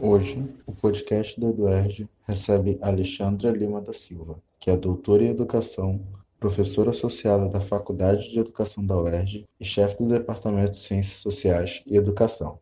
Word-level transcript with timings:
Hoje, 0.00 0.38
o 0.66 0.72
podcast 0.72 1.40
da 1.40 1.48
Eduerge 1.48 2.08
recebe 2.26 2.78
Alexandra 2.82 3.50
Lima 3.50 3.80
da 3.80 3.92
Silva, 3.92 4.38
que 4.58 4.70
é 4.70 4.76
doutora 4.76 5.22
em 5.22 5.30
Educação, 5.30 5.92
professora 6.38 6.90
associada 6.90 7.48
da 7.48 7.60
Faculdade 7.60 8.30
de 8.30 8.38
Educação 8.38 8.84
da 8.84 8.96
UERJ 8.96 9.46
e 9.58 9.64
chefe 9.64 9.96
do 9.98 10.08
Departamento 10.08 10.72
de 10.72 10.78
Ciências 10.78 11.18
Sociais 11.18 11.82
e 11.86 11.96
Educação. 11.96 12.58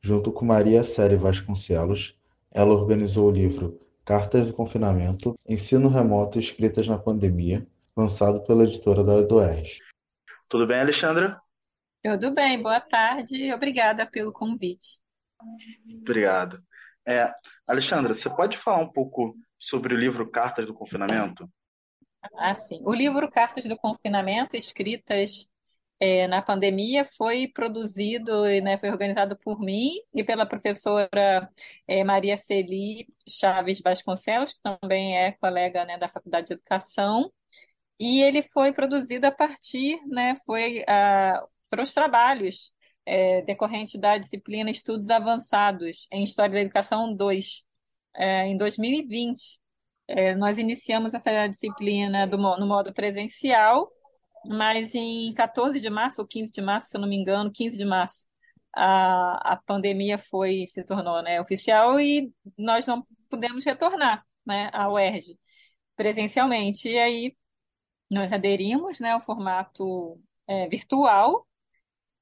Junto 0.00 0.32
com 0.32 0.44
Maria 0.44 0.84
Célia 0.84 1.18
Vasconcelos, 1.18 2.16
ela 2.50 2.72
organizou 2.72 3.28
o 3.28 3.32
livro 3.32 3.80
Cartas 4.04 4.46
do 4.46 4.52
Confinamento, 4.52 5.36
Ensino 5.46 5.88
Remoto 5.88 6.38
Escritas 6.38 6.88
na 6.88 6.96
Pandemia, 6.96 7.66
lançado 7.96 8.40
pela 8.44 8.64
editora 8.64 9.04
da 9.04 9.34
UERJ. 9.34 9.80
Tudo 10.48 10.66
bem, 10.66 10.80
Alexandra? 10.80 11.40
Tudo 12.02 12.32
bem, 12.32 12.62
boa 12.62 12.80
tarde 12.80 13.36
e 13.36 13.52
obrigada 13.52 14.06
pelo 14.06 14.32
convite. 14.32 15.00
Obrigado. 16.00 16.62
É, 17.08 17.32
Alexandra, 17.66 18.12
você 18.12 18.28
pode 18.28 18.58
falar 18.58 18.82
um 18.82 18.92
pouco 18.92 19.34
sobre 19.58 19.94
o 19.94 19.96
livro 19.96 20.30
Cartas 20.30 20.66
do 20.66 20.74
Confinamento? 20.74 21.50
Ah, 22.36 22.54
sim. 22.54 22.82
O 22.84 22.92
livro 22.92 23.30
Cartas 23.30 23.64
do 23.64 23.78
Confinamento, 23.78 24.54
escritas 24.54 25.50
é, 25.98 26.28
na 26.28 26.42
pandemia, 26.42 27.06
foi 27.06 27.48
produzido 27.48 28.46
e 28.46 28.60
né, 28.60 28.76
foi 28.76 28.90
organizado 28.90 29.38
por 29.38 29.58
mim 29.58 29.92
e 30.14 30.22
pela 30.22 30.44
professora 30.44 31.48
é, 31.86 32.04
Maria 32.04 32.36
Celi 32.36 33.08
Chaves 33.26 33.80
Vasconcelos, 33.80 34.52
que 34.52 34.60
também 34.60 35.16
é 35.16 35.32
colega 35.32 35.86
né, 35.86 35.96
da 35.96 36.08
Faculdade 36.08 36.48
de 36.48 36.52
Educação. 36.52 37.32
E 37.98 38.22
ele 38.22 38.42
foi 38.42 38.70
produzido 38.70 39.26
a 39.26 39.32
partir, 39.32 39.98
né, 40.06 40.36
foi 40.44 40.84
ah, 40.86 41.42
foram 41.70 41.84
os 41.84 41.94
trabalhos 41.94 42.70
é, 43.08 43.40
decorrentes 43.42 43.98
da 43.98 44.18
disciplina 44.18 44.70
Estudos 44.70 45.08
Avançados 45.08 46.06
em 46.12 46.22
História 46.22 46.52
da 46.52 46.60
Educação 46.60 47.14
2, 47.14 47.64
é, 48.14 48.46
em 48.46 48.56
2020. 48.56 49.58
É, 50.06 50.34
nós 50.34 50.58
iniciamos 50.58 51.14
essa 51.14 51.46
disciplina 51.46 52.26
do, 52.26 52.36
no 52.36 52.66
modo 52.66 52.92
presencial, 52.92 53.90
mas 54.46 54.94
em 54.94 55.32
14 55.32 55.80
de 55.80 55.88
março, 55.88 56.20
ou 56.20 56.28
15 56.28 56.52
de 56.52 56.60
março, 56.60 56.88
se 56.90 56.96
eu 56.96 57.00
não 57.00 57.08
me 57.08 57.16
engano, 57.16 57.50
15 57.50 57.78
de 57.78 57.84
março, 57.84 58.26
a, 58.76 59.54
a 59.54 59.56
pandemia 59.56 60.18
foi, 60.18 60.66
se 60.68 60.84
tornou 60.84 61.22
né, 61.22 61.40
oficial 61.40 61.98
e 61.98 62.30
nós 62.58 62.86
não 62.86 63.06
pudemos 63.30 63.64
retornar 63.64 64.24
né, 64.46 64.70
à 64.72 64.90
UERJ 64.90 65.38
presencialmente. 65.96 66.88
E 66.88 66.98
aí 66.98 67.36
nós 68.10 68.32
aderimos 68.32 69.00
né, 69.00 69.12
ao 69.12 69.20
formato 69.20 70.20
é, 70.46 70.68
virtual 70.68 71.48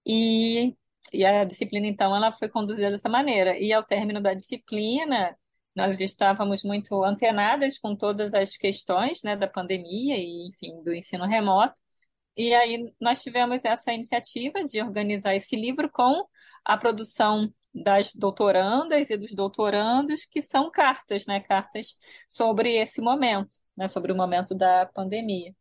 e, 0.07 0.77
e 1.13 1.25
a 1.25 1.45
disciplina, 1.45 1.87
então, 1.87 2.15
ela 2.17 2.33
foi 2.33 2.49
conduzida 2.49 2.91
dessa 2.91 3.09
maneira. 3.09 3.59
E 3.59 3.73
ao 3.73 3.83
término 3.85 4.21
da 4.21 4.35
disciplina, 4.35 5.37
nós 5.75 6.01
estávamos 6.01 6.63
muito 6.65 7.05
antenadas 7.05 7.79
com 7.79 7.95
todas 7.97 8.33
as 8.35 8.57
questões, 8.57 9.23
né, 9.23 9.37
da 9.37 9.49
pandemia 9.49 10.17
e, 10.17 10.49
enfim, 10.49 10.83
do 10.83 10.95
ensino 10.95 11.27
remoto. 11.27 11.81
E 12.37 12.55
aí 12.55 12.95
nós 13.01 13.23
tivemos 13.23 13.65
essa 13.65 13.93
iniciativa 13.93 14.65
de 14.65 14.81
organizar 14.83 15.35
esse 15.35 15.57
livro 15.57 15.91
com 15.91 16.27
a 16.65 16.77
produção 16.77 17.53
das 17.75 18.15
doutorandas 18.15 19.11
e 19.11 19.17
dos 19.17 19.35
doutorandos, 19.35 20.25
que 20.27 20.43
são 20.43 20.71
cartas, 20.71 21.27
né, 21.27 21.41
cartas 21.41 21.97
sobre 22.29 22.75
esse 22.77 23.01
momento, 23.03 23.57
né, 23.77 23.89
sobre 23.89 24.13
o 24.13 24.17
momento 24.17 24.55
da 24.55 24.87
pandemia. 24.87 25.55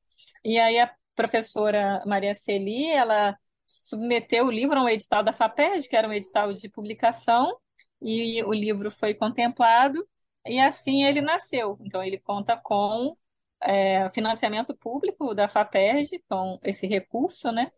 E 0.43 0.59
aí 0.59 0.79
a 0.79 0.93
professora 1.15 2.03
Maria 2.05 2.35
Celi, 2.35 2.87
ela 2.91 3.37
submeteu 3.65 4.47
o 4.47 4.51
livro 4.51 4.77
a 4.79 4.83
um 4.83 4.89
edital 4.89 5.23
da 5.23 5.33
FAPERJ, 5.33 5.87
que 5.87 5.95
era 5.95 6.07
um 6.07 6.13
edital 6.13 6.53
de 6.53 6.69
publicação, 6.69 7.57
e 8.01 8.43
o 8.43 8.53
livro 8.53 8.91
foi 8.91 9.13
contemplado, 9.13 10.07
e 10.45 10.59
assim 10.59 11.05
ele 11.05 11.21
nasceu. 11.21 11.77
Então, 11.81 12.03
ele 12.03 12.19
conta 12.19 12.57
com 12.57 13.15
é, 13.61 14.09
financiamento 14.11 14.75
público 14.75 15.33
da 15.33 15.49
FAPERJ, 15.49 16.23
com 16.29 16.59
esse 16.63 16.87
recurso, 16.87 17.51
né? 17.51 17.71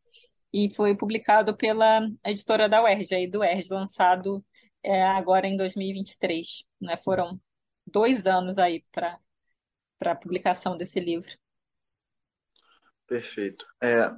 E 0.54 0.70
foi 0.74 0.96
publicado 0.96 1.56
pela 1.56 2.02
editora 2.26 2.68
da 2.70 2.82
UERJ, 2.84 3.16
aí 3.16 3.28
do 3.28 3.40
UERJ, 3.40 3.70
lançado 3.74 4.44
é, 4.84 5.04
agora 5.04 5.48
em 5.48 5.56
2023. 5.56 6.64
Né? 6.82 6.98
Foram 6.98 7.40
dois 7.86 8.28
anos 8.28 8.58
aí 8.58 8.84
para 8.92 9.20
a 10.02 10.16
publicação 10.16 10.78
desse 10.78 11.00
livro. 11.00 11.32
Perfeito. 13.06 13.66
É, 13.82 14.12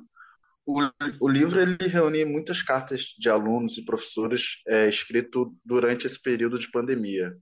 o, 0.70 0.92
o 1.20 1.28
livro 1.28 1.60
ele 1.60 1.88
reúne 1.88 2.24
muitas 2.26 2.62
cartas 2.62 3.16
de 3.18 3.30
alunos 3.30 3.78
e 3.78 3.86
professores 3.86 4.62
é, 4.68 4.88
escrito 4.88 5.56
durante 5.66 6.06
esse 6.06 6.22
período 6.22 6.60
de 6.60 6.70
pandemia. 6.70 7.36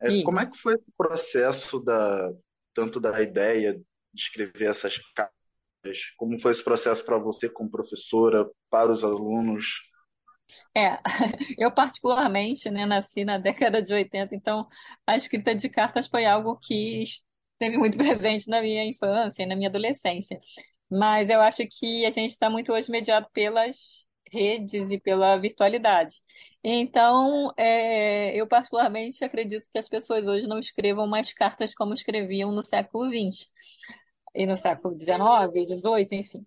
É, 0.00 0.22
como 0.22 0.40
é 0.40 0.46
que 0.46 0.56
foi 0.56 0.74
o 0.74 0.92
processo 0.96 1.80
da 1.80 2.30
tanto 2.72 3.00
da 3.00 3.20
ideia 3.20 3.74
de 3.74 4.22
escrever 4.22 4.70
essas 4.70 4.98
cartas? 5.14 5.34
Como 6.16 6.40
foi 6.40 6.52
esse 6.52 6.62
processo 6.62 7.04
para 7.04 7.18
você 7.18 7.48
como 7.48 7.70
professora, 7.70 8.48
para 8.70 8.92
os 8.92 9.02
alunos? 9.02 9.66
É, 10.76 10.98
eu 11.58 11.72
particularmente, 11.72 12.70
né, 12.70 12.86
nasci 12.86 13.24
na 13.24 13.38
década 13.38 13.82
de 13.82 13.92
80, 13.92 14.34
então 14.34 14.68
a 15.06 15.16
escrita 15.16 15.54
de 15.54 15.68
cartas 15.68 16.06
foi 16.06 16.24
algo 16.24 16.56
que 16.58 17.02
esteve 17.02 17.76
muito 17.76 17.98
presente 17.98 18.48
na 18.48 18.62
minha 18.62 18.84
infância 18.84 19.42
e 19.42 19.46
na 19.46 19.56
minha 19.56 19.68
adolescência. 19.68 20.40
Mas 20.90 21.30
eu 21.30 21.40
acho 21.40 21.66
que 21.68 22.04
a 22.06 22.10
gente 22.10 22.30
está 22.30 22.50
muito 22.50 22.72
hoje 22.72 22.90
mediado 22.90 23.28
pelas 23.32 24.06
redes 24.32 24.90
e 24.90 24.98
pela 24.98 25.36
virtualidade. 25.38 26.16
Então, 26.62 27.52
é, 27.56 28.34
eu 28.36 28.46
particularmente 28.46 29.24
acredito 29.24 29.70
que 29.70 29.78
as 29.78 29.88
pessoas 29.88 30.26
hoje 30.26 30.46
não 30.46 30.58
escrevam 30.58 31.06
mais 31.06 31.32
cartas 31.32 31.74
como 31.74 31.94
escreviam 31.94 32.52
no 32.52 32.62
século 32.62 33.06
XX 33.06 33.48
e 34.34 34.46
no 34.46 34.56
século 34.56 34.98
XIX, 34.98 35.80
XVIII, 35.80 36.20
enfim. 36.20 36.46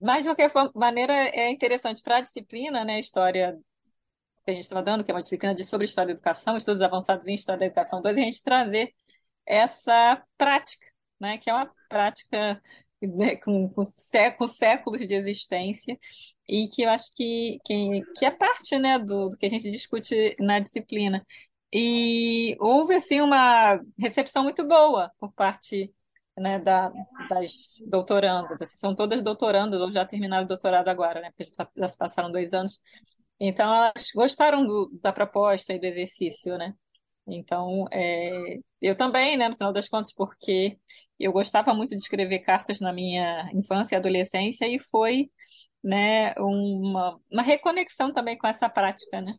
Mas, 0.00 0.24
de 0.24 0.28
qualquer 0.28 0.50
maneira, 0.74 1.14
é 1.14 1.50
interessante 1.50 2.02
para 2.02 2.18
a 2.18 2.20
disciplina, 2.20 2.84
né, 2.84 2.98
história 3.00 3.58
que 4.44 4.50
a 4.50 4.54
gente 4.54 4.64
estava 4.64 4.82
dando, 4.82 5.02
que 5.02 5.10
é 5.10 5.14
uma 5.14 5.20
disciplina 5.20 5.54
de 5.54 5.64
sobre 5.64 5.86
história 5.86 6.08
da 6.08 6.12
educação, 6.14 6.56
estudos 6.56 6.82
avançados 6.82 7.26
em 7.26 7.34
história 7.34 7.60
da 7.60 7.66
educação 7.66 8.02
2, 8.02 8.16
a 8.16 8.20
gente 8.20 8.42
trazer 8.42 8.94
essa 9.46 10.22
prática, 10.36 10.86
né, 11.18 11.38
que 11.38 11.48
é 11.48 11.54
uma 11.54 11.72
prática 11.88 12.60
né, 13.06 13.36
com, 13.36 13.68
com, 13.70 13.84
séculos, 13.84 14.56
séculos 14.56 15.06
de 15.06 15.14
existência, 15.14 15.98
e 16.48 16.68
que 16.68 16.82
eu 16.82 16.90
acho 16.90 17.06
que, 17.16 17.58
que, 17.64 18.00
que 18.16 18.24
é 18.24 18.30
parte 18.30 18.78
né, 18.78 18.98
do, 18.98 19.30
do 19.30 19.36
que 19.36 19.46
a 19.46 19.48
gente 19.48 19.70
discute 19.70 20.36
na 20.40 20.58
disciplina. 20.60 21.24
E 21.72 22.56
houve 22.60 22.94
assim 22.94 23.20
uma 23.20 23.80
recepção 23.98 24.44
muito 24.44 24.66
boa 24.66 25.10
por 25.18 25.32
parte 25.32 25.92
né, 26.38 26.58
da, 26.58 26.92
das 27.28 27.82
doutorandas. 27.86 28.62
Assim, 28.62 28.78
são 28.78 28.94
todas 28.94 29.22
doutorandas, 29.22 29.80
ou 29.80 29.92
já 29.92 30.04
terminaram 30.06 30.44
o 30.44 30.48
doutorado 30.48 30.88
agora, 30.88 31.20
né, 31.20 31.30
porque 31.36 31.50
já 31.76 31.88
se 31.88 31.96
passaram 31.98 32.30
dois 32.30 32.52
anos. 32.54 32.80
Então, 33.40 33.74
elas 33.74 34.10
gostaram 34.14 34.66
do, 34.66 34.90
da 35.02 35.12
proposta 35.12 35.72
e 35.72 35.78
do 35.78 35.86
exercício, 35.86 36.56
né? 36.56 36.74
Então, 37.26 37.86
é, 37.92 38.58
eu 38.82 38.96
também, 38.96 39.36
né, 39.36 39.48
no 39.48 39.56
final 39.56 39.72
das 39.72 39.88
contas, 39.88 40.12
porque 40.14 40.78
eu 41.18 41.32
gostava 41.32 41.74
muito 41.74 41.90
de 41.90 41.96
escrever 41.96 42.40
cartas 42.40 42.80
na 42.80 42.92
minha 42.92 43.50
infância 43.54 43.96
e 43.96 43.98
adolescência 43.98 44.66
e 44.68 44.78
foi, 44.78 45.30
né, 45.84 46.34
uma, 46.38 47.20
uma 47.32 47.42
reconexão 47.42 48.12
também 48.12 48.36
com 48.38 48.46
essa 48.48 48.68
prática, 48.68 49.20
né? 49.22 49.34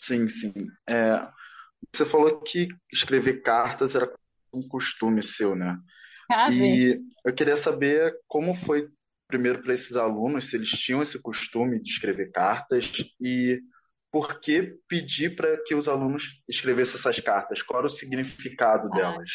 Sim, 0.00 0.28
sim. 0.28 0.52
É, 0.88 1.26
você 1.94 2.06
falou 2.06 2.40
que 2.42 2.68
escrever 2.92 3.42
cartas 3.42 3.94
era 3.94 4.12
um 4.52 4.66
costume 4.68 5.22
seu, 5.22 5.56
né? 5.56 5.78
Ah, 6.30 6.50
E 6.50 7.00
eu 7.24 7.34
queria 7.34 7.56
saber 7.58 8.14
como 8.28 8.54
foi 8.54 8.88
primeiro 9.28 9.62
para 9.62 9.74
esses 9.74 9.96
alunos, 9.96 10.50
se 10.50 10.56
eles 10.56 10.70
tinham 10.70 11.02
esse 11.02 11.20
costume 11.20 11.80
de 11.82 11.90
escrever 11.90 12.30
cartas 12.32 12.90
e 13.20 13.60
por 14.14 14.40
que 14.40 14.78
pedir 14.88 15.34
para 15.36 15.58
que 15.64 15.74
os 15.74 15.88
alunos 15.88 16.40
escrevessem 16.48 16.94
essas 17.00 17.18
cartas? 17.20 17.62
Qual 17.62 17.80
era 17.80 17.88
o 17.88 17.90
significado 17.90 18.88
Ah, 18.90 18.94
delas? 18.94 19.28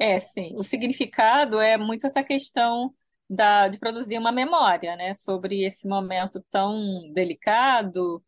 é, 0.00 0.20
sim. 0.20 0.54
O 0.56 0.62
significado 0.64 1.60
é 1.60 1.76
muito 1.78 2.06
essa 2.06 2.22
questão 2.24 2.94
da, 3.30 3.68
de 3.68 3.78
produzir 3.78 4.18
uma 4.18 4.32
memória, 4.32 4.96
né, 4.96 5.14
sobre 5.14 5.64
esse 5.64 5.88
momento 5.88 6.44
tão 6.50 7.12
delicado, 7.12 8.24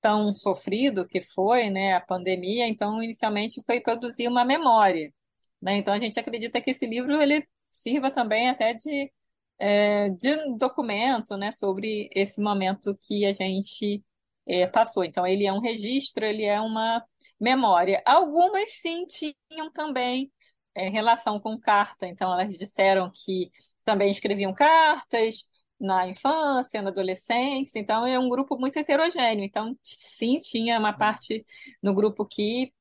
tão 0.00 0.34
sofrido 0.36 1.06
que 1.06 1.20
foi, 1.20 1.70
né, 1.70 1.94
a 1.94 2.00
pandemia. 2.00 2.68
Então, 2.68 3.02
inicialmente 3.02 3.62
foi 3.66 3.80
produzir 3.80 4.28
uma 4.28 4.44
memória, 4.44 5.12
né? 5.62 5.76
Então, 5.78 5.94
a 5.94 5.98
gente 5.98 6.20
acredita 6.20 6.60
que 6.60 6.70
esse 6.72 6.86
livro 6.86 7.20
ele 7.22 7.42
sirva 7.72 8.10
também 8.10 8.48
até 8.50 8.74
de, 8.74 9.12
é, 9.58 10.10
de 10.10 10.56
documento, 10.58 11.36
né, 11.36 11.52
sobre 11.52 12.08
esse 12.14 12.40
momento 12.40 12.96
que 13.00 13.26
a 13.26 13.32
gente 13.32 14.04
é, 14.46 14.66
passou. 14.66 15.04
Então, 15.04 15.26
ele 15.26 15.46
é 15.46 15.52
um 15.52 15.60
registro, 15.60 16.24
ele 16.24 16.44
é 16.44 16.60
uma 16.60 17.04
memória. 17.40 18.02
Algumas 18.06 18.70
sim 18.80 19.06
tinham 19.06 19.70
também 19.72 20.30
é, 20.74 20.88
relação 20.88 21.38
com 21.40 21.58
carta, 21.58 22.06
então 22.06 22.32
elas 22.32 22.56
disseram 22.56 23.10
que 23.14 23.50
também 23.84 24.10
escreviam 24.10 24.54
cartas, 24.54 25.44
na 25.82 26.06
infância, 26.08 26.80
na 26.80 26.90
adolescência, 26.90 27.78
então 27.78 28.06
é 28.06 28.18
um 28.18 28.28
grupo 28.28 28.56
muito 28.58 28.78
heterogêneo. 28.78 29.44
Então, 29.44 29.76
sim, 29.82 30.38
tinha 30.38 30.78
uma 30.78 30.92
parte 30.96 31.44
no 31.82 31.92
grupo 31.94 32.24
que 32.24 32.72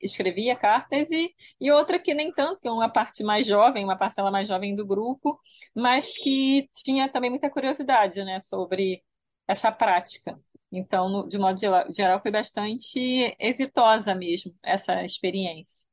escrevia 0.00 0.56
cartas 0.56 1.10
e, 1.10 1.34
e 1.60 1.70
outra 1.70 1.98
que 1.98 2.14
nem 2.14 2.32
tanto, 2.32 2.68
uma 2.72 2.88
parte 2.90 3.22
mais 3.22 3.46
jovem, 3.46 3.84
uma 3.84 3.98
parcela 3.98 4.30
mais 4.30 4.48
jovem 4.48 4.74
do 4.74 4.86
grupo, 4.86 5.38
mas 5.74 6.16
que 6.18 6.68
tinha 6.72 7.08
também 7.08 7.30
muita 7.30 7.50
curiosidade, 7.50 8.24
né, 8.24 8.40
sobre 8.40 9.02
essa 9.46 9.70
prática. 9.70 10.38
Então, 10.72 11.08
no, 11.08 11.28
de 11.28 11.38
modo 11.38 11.58
geral, 11.58 12.20
foi 12.20 12.30
bastante 12.30 13.34
exitosa 13.38 14.14
mesmo 14.14 14.54
essa 14.62 15.04
experiência. 15.04 15.88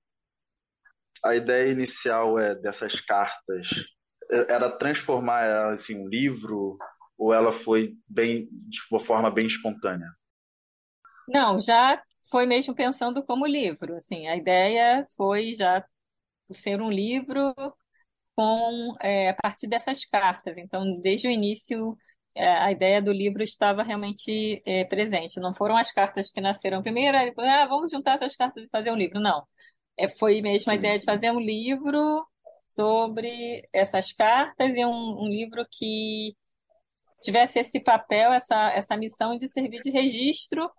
A 1.24 1.36
ideia 1.36 1.72
inicial 1.72 2.38
é 2.38 2.54
dessas 2.54 3.02
cartas 3.02 3.68
é, 4.32 4.54
era 4.54 4.70
transformar 4.70 5.44
elas 5.44 5.90
em 5.90 5.98
um 5.98 6.08
livro 6.08 6.78
ou 7.18 7.34
ela 7.34 7.52
foi 7.52 7.96
bem 8.08 8.48
de 8.52 8.80
uma 8.92 9.00
forma 9.00 9.32
bem 9.32 9.48
espontânea? 9.48 10.08
Não, 11.28 11.60
já 11.60 12.02
foi 12.30 12.46
mesmo 12.46 12.76
pensando 12.76 13.24
como 13.24 13.46
livro. 13.48 13.96
Assim, 13.96 14.28
a 14.28 14.36
ideia 14.36 15.06
foi 15.16 15.56
já 15.56 15.84
ser 16.46 16.82
um 16.82 16.92
livro 16.92 17.54
com 18.36 18.96
é, 19.02 19.30
a 19.30 19.34
partir 19.34 19.68
dessas 19.68 20.06
cartas. 20.06 20.58
Então, 20.58 20.94
desde 21.02 21.28
o 21.28 21.32
início, 21.32 21.98
a 22.40 22.72
ideia 22.72 23.02
do 23.02 23.12
livro 23.12 23.44
estava 23.44 23.84
realmente 23.84 24.62
é, 24.66 24.86
presente. 24.86 25.40
Não 25.40 25.54
foram 25.56 25.78
as 25.78 25.92
cartas 25.92 26.30
que 26.32 26.42
nasceram 26.42 26.82
primeiro, 26.82 27.18
aí, 27.18 27.34
ah, 27.38 27.66
vamos 27.68 27.92
juntar 27.92 28.24
as 28.24 28.36
cartas 28.36 28.64
e 28.64 28.70
fazer 28.70 28.92
um 28.92 28.96
livro. 28.96 29.20
Não. 29.20 29.44
É, 29.98 30.10
foi 30.10 30.42
mesmo 30.42 30.72
a 30.72 30.76
Sim, 30.76 30.80
ideia 30.80 30.96
de 30.96 31.06
sim. 31.06 31.06
fazer 31.06 31.32
um 31.32 31.40
livro 31.40 32.26
sobre 32.66 33.68
essas 33.74 34.12
cartas 34.14 34.72
e 34.76 34.86
um, 34.86 35.24
um 35.24 35.28
livro 35.28 35.66
que 35.72 36.36
tivesse 37.22 37.60
esse 37.60 37.80
papel, 37.80 38.34
essa, 38.34 38.72
essa 38.72 38.98
missão 38.98 39.38
de 39.38 39.50
servir 39.50 39.82
de 39.82 39.90
registro 39.90 40.70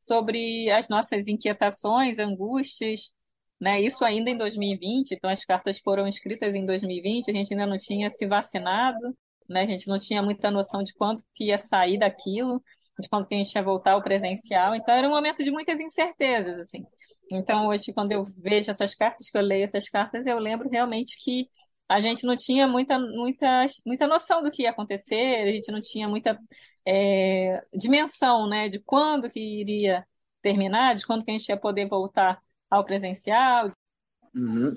sobre 0.00 0.70
as 0.70 0.88
nossas 0.88 1.28
inquietações, 1.28 2.18
angústias, 2.18 3.12
né? 3.60 3.80
Isso 3.80 4.04
ainda 4.04 4.30
em 4.30 4.36
2020, 4.36 5.12
então 5.12 5.30
as 5.30 5.44
cartas 5.44 5.78
foram 5.80 6.06
escritas 6.06 6.54
em 6.54 6.66
2020, 6.66 7.30
a 7.30 7.34
gente 7.34 7.52
ainda 7.54 7.66
não 7.66 7.78
tinha 7.78 8.10
se 8.10 8.26
vacinado, 8.26 9.16
né? 9.48 9.62
A 9.62 9.66
gente 9.66 9.88
não 9.88 9.98
tinha 9.98 10.22
muita 10.22 10.50
noção 10.50 10.82
de 10.82 10.94
quando 10.94 11.22
que 11.34 11.46
ia 11.46 11.58
sair 11.58 11.98
daquilo, 11.98 12.62
de 12.98 13.08
quando 13.08 13.26
que 13.26 13.34
a 13.34 13.38
gente 13.38 13.54
ia 13.54 13.62
voltar 13.62 13.92
ao 13.92 14.02
presencial, 14.02 14.74
então 14.74 14.94
era 14.94 15.06
um 15.08 15.10
momento 15.10 15.42
de 15.42 15.50
muitas 15.50 15.80
incertezas, 15.80 16.58
assim. 16.60 16.84
Então 17.30 17.66
hoje, 17.68 17.92
quando 17.92 18.12
eu 18.12 18.24
vejo 18.42 18.70
essas 18.70 18.94
cartas, 18.94 19.30
que 19.30 19.36
eu 19.36 19.42
leio 19.42 19.64
essas 19.64 19.88
cartas, 19.88 20.26
eu 20.26 20.38
lembro 20.38 20.68
realmente 20.68 21.16
que 21.22 21.48
a 21.88 22.00
gente 22.00 22.24
não 22.26 22.36
tinha 22.36 22.66
muita, 22.66 22.98
muita, 22.98 23.66
muita 23.86 24.06
noção 24.06 24.42
do 24.42 24.50
que 24.50 24.62
ia 24.62 24.70
acontecer, 24.70 25.42
a 25.42 25.48
gente 25.48 25.70
não 25.70 25.80
tinha 25.80 26.08
muita 26.08 26.38
é, 26.86 27.62
dimensão, 27.72 28.48
né, 28.48 28.68
de 28.68 28.78
quando 28.80 29.28
que 29.28 29.40
iria 29.40 30.06
terminar, 30.40 30.94
de 30.94 31.06
quando 31.06 31.24
que 31.24 31.30
a 31.30 31.34
gente 31.34 31.48
ia 31.48 31.56
poder 31.56 31.88
voltar 31.88 32.40
ao 32.70 32.84
presencial. 32.84 33.70
Uhum. 34.34 34.74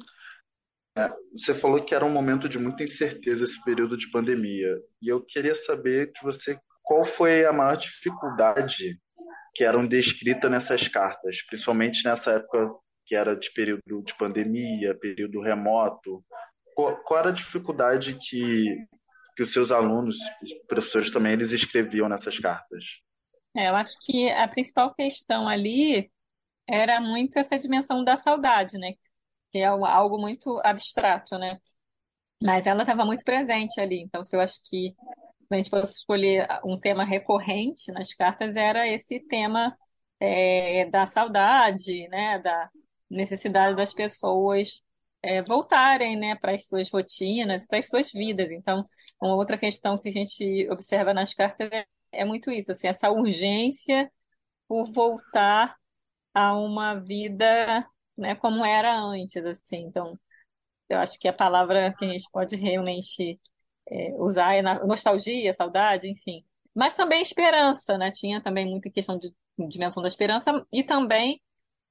Você 1.34 1.54
falou 1.54 1.80
que 1.80 1.94
era 1.94 2.06
um 2.06 2.12
momento 2.12 2.50
de 2.50 2.58
muita 2.58 2.84
incerteza 2.84 3.44
esse 3.44 3.62
período 3.64 3.98
de 3.98 4.10
pandemia. 4.10 4.76
E 5.02 5.08
eu 5.08 5.24
queria 5.24 5.56
saber 5.56 6.12
de 6.12 6.22
você 6.24 6.60
qual 6.84 7.04
foi 7.04 7.46
a 7.46 7.54
maior 7.54 7.76
dificuldade 7.76 9.00
que 9.54 9.64
eram 9.64 9.88
descritas 9.88 10.50
nessas 10.50 10.88
cartas, 10.88 11.42
principalmente 11.44 12.06
nessa 12.06 12.34
época 12.34 12.72
que 13.06 13.16
era 13.16 13.36
de 13.36 13.52
período 13.52 14.04
de 14.04 14.16
pandemia, 14.18 14.98
período 15.00 15.42
remoto. 15.42 16.24
Qual, 16.76 17.20
era 17.20 17.30
a 17.30 17.34
dificuldade 17.34 18.16
que, 18.16 18.78
que 19.36 19.44
os 19.44 19.52
seus 19.52 19.72
alunos, 19.72 20.18
os 20.44 20.54
professores 20.68 21.10
também, 21.10 21.34
eles 21.34 21.52
escreviam 21.52 22.08
nessas 22.08 22.38
cartas? 22.38 23.02
É, 23.56 23.70
eu 23.70 23.76
acho 23.76 23.98
que 24.06 24.30
a 24.30 24.48
principal 24.48 24.94
questão 24.94 25.48
ali 25.48 26.12
era 26.70 27.02
muito 27.02 27.40
essa 27.40 27.58
dimensão 27.58 28.04
da 28.04 28.16
saudade, 28.16 28.78
né? 28.78 28.94
É 29.56 29.66
algo 29.66 30.20
muito 30.20 30.60
abstrato, 30.64 31.38
né? 31.38 31.60
Mas 32.42 32.68
ela 32.68 32.84
estava 32.84 33.06
muito 33.06 33.24
presente 33.26 33.80
ali. 33.80 34.02
Então, 34.02 34.24
se 34.24 34.36
eu 34.36 34.42
acho 34.42 34.60
que 34.70 34.96
se 35.48 35.54
a 35.54 35.58
gente 35.58 35.70
fosse 35.70 35.94
escolher 35.94 36.48
um 36.66 36.78
tema 36.78 37.06
recorrente 37.06 37.92
nas 37.92 38.14
cartas, 38.14 38.56
era 38.56 38.88
esse 38.88 39.20
tema 39.22 39.76
é, 40.20 40.86
da 40.90 41.06
saudade, 41.06 42.08
né? 42.10 42.40
Da 42.40 42.70
necessidade 43.10 43.76
das 43.76 43.94
pessoas 43.94 44.82
é, 45.22 45.42
voltarem, 45.44 46.16
né, 46.16 46.36
para 46.36 46.54
as 46.54 46.68
suas 46.68 46.90
rotinas, 46.92 47.66
para 47.66 47.80
as 47.80 47.88
suas 47.88 48.12
vidas. 48.12 48.52
Então, 48.52 48.88
uma 49.22 49.36
outra 49.36 49.58
questão 49.58 49.98
que 49.98 50.10
a 50.10 50.12
gente 50.12 50.68
observa 50.72 51.14
nas 51.14 51.34
cartas 51.34 51.70
é, 51.72 51.86
é 52.12 52.26
muito 52.26 52.52
isso, 52.52 52.72
assim, 52.72 52.88
essa 52.88 53.12
urgência 53.12 54.12
por 54.68 54.86
voltar 54.92 55.76
a 56.34 56.56
uma 56.58 56.96
vida, 56.96 57.88
né, 58.18 58.36
como 58.36 58.66
era 58.66 58.98
antes, 59.00 59.44
assim. 59.46 59.78
Então, 59.86 60.20
eu 60.90 61.00
acho 61.00 61.20
que 61.20 61.28
a 61.28 61.34
palavra 61.34 61.94
que 61.98 62.06
a 62.06 62.10
gente 62.10 62.30
pode 62.32 62.56
realmente 62.56 63.40
é, 63.90 64.14
usar 64.18 64.56
é 64.56 64.62
nostalgia, 64.62 65.54
saudade, 65.54 66.10
enfim. 66.10 66.46
Mas 66.76 66.96
também 66.96 67.22
esperança, 67.22 67.98
né? 67.98 68.12
Tinha 68.12 68.42
também 68.42 68.66
muita 68.66 68.90
questão 68.92 69.18
de 69.18 69.34
dimensão 69.70 70.02
da 70.02 70.08
esperança 70.10 70.66
e 70.72 70.84
também, 70.84 71.42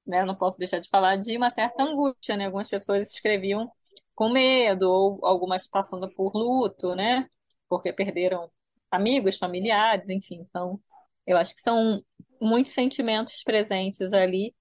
né, 0.05 0.23
não 0.23 0.35
posso 0.35 0.57
deixar 0.57 0.79
de 0.79 0.89
falar 0.89 1.17
de 1.17 1.37
uma 1.37 1.51
certa 1.51 1.83
angústia, 1.83 2.37
né? 2.37 2.45
Algumas 2.45 2.69
pessoas 2.69 3.11
escreviam 3.13 3.71
com 4.15 4.29
medo 4.29 4.91
ou 4.91 5.25
algumas 5.25 5.67
passando 5.67 6.09
por 6.15 6.33
luto, 6.35 6.95
né? 6.95 7.27
Porque 7.69 7.93
perderam 7.93 8.49
amigos, 8.91 9.37
familiares, 9.37 10.09
enfim. 10.09 10.45
Então, 10.49 10.79
eu 11.25 11.37
acho 11.37 11.53
que 11.53 11.61
são 11.61 12.01
muitos 12.41 12.73
sentimentos 12.73 13.43
presentes 13.43 14.13
ali 14.13 14.55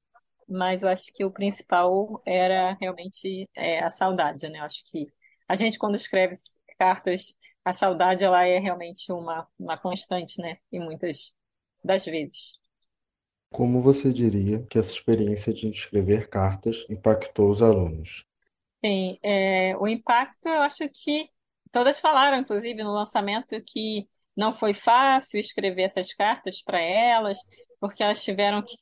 mas 0.48 0.82
eu 0.82 0.88
acho 0.88 1.12
que 1.12 1.24
o 1.24 1.30
principal 1.30 2.22
era 2.24 2.76
realmente 2.80 3.48
é, 3.54 3.82
a 3.82 3.90
saudade, 3.90 4.48
né? 4.48 4.60
Eu 4.60 4.64
acho 4.64 4.82
que 4.90 5.06
a 5.48 5.54
gente, 5.54 5.78
quando 5.78 5.96
escreve 5.96 6.34
cartas, 6.78 7.34
a 7.64 7.72
saudade 7.72 8.24
ela 8.24 8.46
é 8.46 8.58
realmente 8.58 9.10
uma, 9.12 9.46
uma 9.58 9.76
constante, 9.76 10.40
né? 10.40 10.58
E 10.70 10.78
muitas 10.78 11.32
das 11.82 12.04
vezes. 12.04 12.52
Como 13.50 13.80
você 13.80 14.12
diria 14.12 14.64
que 14.68 14.78
essa 14.78 14.92
experiência 14.92 15.52
de 15.52 15.70
escrever 15.70 16.28
cartas 16.28 16.84
impactou 16.88 17.48
os 17.48 17.62
alunos? 17.62 18.24
Sim, 18.84 19.18
é, 19.22 19.76
o 19.78 19.88
impacto, 19.88 20.48
eu 20.48 20.62
acho 20.62 20.88
que 20.90 21.28
todas 21.72 21.98
falaram, 22.00 22.38
inclusive 22.38 22.82
no 22.82 22.92
lançamento, 22.92 23.60
que 23.62 24.08
não 24.36 24.52
foi 24.52 24.74
fácil 24.74 25.40
escrever 25.40 25.82
essas 25.82 26.12
cartas 26.12 26.62
para 26.62 26.78
elas, 26.80 27.38
porque 27.80 28.02
elas 28.02 28.22
tiveram 28.22 28.62
que 28.62 28.76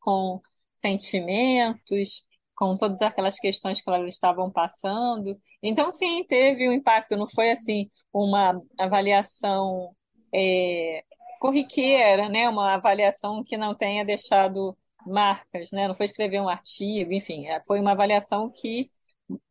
com 0.00 0.40
sentimentos, 0.78 2.24
com 2.54 2.76
todas 2.76 3.02
aquelas 3.02 3.38
questões 3.38 3.80
que 3.80 3.88
elas 3.88 4.08
estavam 4.08 4.50
passando. 4.50 5.40
Então, 5.62 5.92
sim, 5.92 6.24
teve 6.24 6.68
um 6.68 6.72
impacto, 6.72 7.16
não 7.16 7.28
foi 7.28 7.50
assim 7.50 7.90
uma 8.12 8.58
avaliação 8.78 9.94
é, 10.34 11.04
corriqueira, 11.40 12.28
né? 12.28 12.48
Uma 12.48 12.74
avaliação 12.74 13.44
que 13.44 13.56
não 13.56 13.74
tenha 13.74 14.04
deixado 14.04 14.76
marcas, 15.06 15.70
né? 15.72 15.88
Não 15.88 15.94
foi 15.94 16.06
escrever 16.06 16.40
um 16.40 16.48
artigo, 16.48 17.12
enfim, 17.12 17.46
é, 17.46 17.62
foi 17.64 17.80
uma 17.80 17.92
avaliação 17.92 18.50
que 18.50 18.90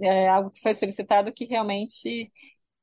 é 0.02 0.28
algo 0.28 0.50
que 0.50 0.60
foi 0.62 0.76
solicitado 0.76 1.32
que 1.34 1.46
realmente 1.46 2.32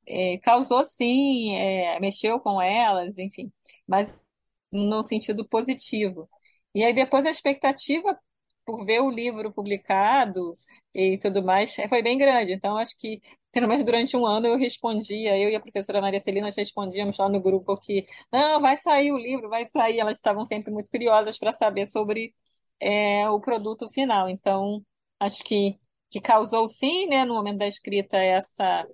é, 0.07 0.39
causou 0.39 0.85
sim, 0.85 1.55
é, 1.57 1.99
mexeu 2.01 2.41
com 2.41 2.61
elas, 2.63 3.19
enfim, 3.19 3.53
mas 3.87 4.25
no 4.73 5.03
sentido 5.03 5.47
positivo. 5.49 6.29
E 6.75 6.85
aí 6.85 6.93
depois 6.95 7.27
a 7.27 7.31
expectativa 7.31 8.19
por 8.64 8.85
ver 8.85 9.00
o 9.00 9.11
livro 9.11 9.52
publicado 9.52 10.52
e 10.94 11.18
tudo 11.18 11.42
mais 11.42 11.78
eh, 11.78 11.88
foi 11.88 12.02
bem 12.02 12.18
grande. 12.18 12.52
Então 12.52 12.76
acho 12.76 12.97
que 12.99 13.21
pelo 13.52 13.68
menos 13.68 13.85
durante 13.85 14.16
um 14.16 14.26
ano 14.26 14.47
eu 14.47 14.59
respondia, 14.59 15.38
eu 15.38 15.49
e 15.50 15.54
a 15.56 15.61
professora 15.61 16.00
Maria 16.00 16.21
Celina 16.21 16.50
respondíamos 16.56 17.18
lá 17.18 17.28
no 17.28 17.40
grupo 17.40 17.76
que 17.78 18.06
não, 18.33 18.61
vai 18.61 18.76
sair 18.76 19.12
o 19.12 19.18
livro, 19.18 19.49
vai 19.49 19.66
sair. 19.68 20.00
Elas 20.00 20.16
estavam 20.18 20.44
sempre 20.47 20.73
muito 20.73 20.90
curiosas 20.90 21.38
para 21.38 21.52
saber 21.52 21.87
sobre 21.87 22.35
é, 22.80 23.28
o 23.30 23.40
produto 23.40 23.88
final. 23.90 24.28
Então 24.28 24.83
acho 25.21 25.42
que 25.44 25.78
que 26.11 26.21
causou 26.21 26.68
sim, 26.68 27.09
né, 27.09 27.25
no 27.25 27.35
momento 27.35 27.59
da 27.59 27.66
escrita 27.66 28.16
essa 28.18 28.87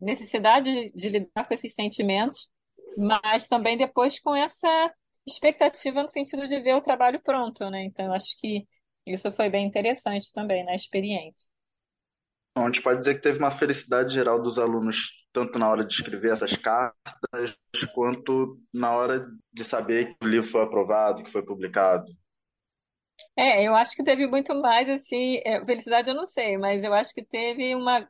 necessidade 0.00 0.92
de 0.94 1.08
lidar 1.08 1.46
com 1.46 1.54
esses 1.54 1.74
sentimentos, 1.74 2.50
mas 2.96 3.48
também 3.48 3.76
depois 3.76 4.20
com 4.20 4.34
essa 4.36 4.94
expectativa 5.26 6.02
no 6.02 6.08
sentido 6.08 6.46
de 6.48 6.60
ver 6.60 6.74
o 6.76 6.80
trabalho 6.80 7.20
pronto, 7.22 7.68
né? 7.70 7.84
Então, 7.84 8.12
acho 8.12 8.36
que 8.38 8.66
isso 9.12 9.30
foi 9.32 9.48
bem 9.48 9.66
interessante 9.66 10.32
também 10.32 10.64
na 10.64 10.74
experiência. 10.74 11.50
Então, 12.50 12.66
a 12.66 12.66
gente 12.66 12.82
pode 12.82 12.98
dizer 12.98 13.14
que 13.14 13.22
teve 13.22 13.38
uma 13.38 13.50
felicidade 13.50 14.12
geral 14.12 14.42
dos 14.42 14.58
alunos, 14.58 15.12
tanto 15.32 15.58
na 15.58 15.68
hora 15.68 15.84
de 15.84 15.94
escrever 15.94 16.32
essas 16.32 16.56
cartas, 16.56 17.56
quanto 17.94 18.58
na 18.72 18.90
hora 18.92 19.26
de 19.52 19.64
saber 19.64 20.16
que 20.16 20.24
o 20.24 20.28
livro 20.28 20.50
foi 20.50 20.62
aprovado, 20.62 21.22
que 21.22 21.30
foi 21.30 21.42
publicado. 21.42 22.06
É, 23.36 23.62
eu 23.64 23.74
acho 23.74 23.92
que 23.94 24.02
teve 24.04 24.26
muito 24.26 24.54
mais, 24.54 24.88
assim, 24.88 25.40
é, 25.44 25.64
felicidade 25.64 26.08
eu 26.08 26.14
não 26.14 26.26
sei, 26.26 26.56
mas 26.56 26.82
eu 26.82 26.92
acho 26.92 27.14
que 27.14 27.24
teve 27.24 27.74
uma, 27.74 28.08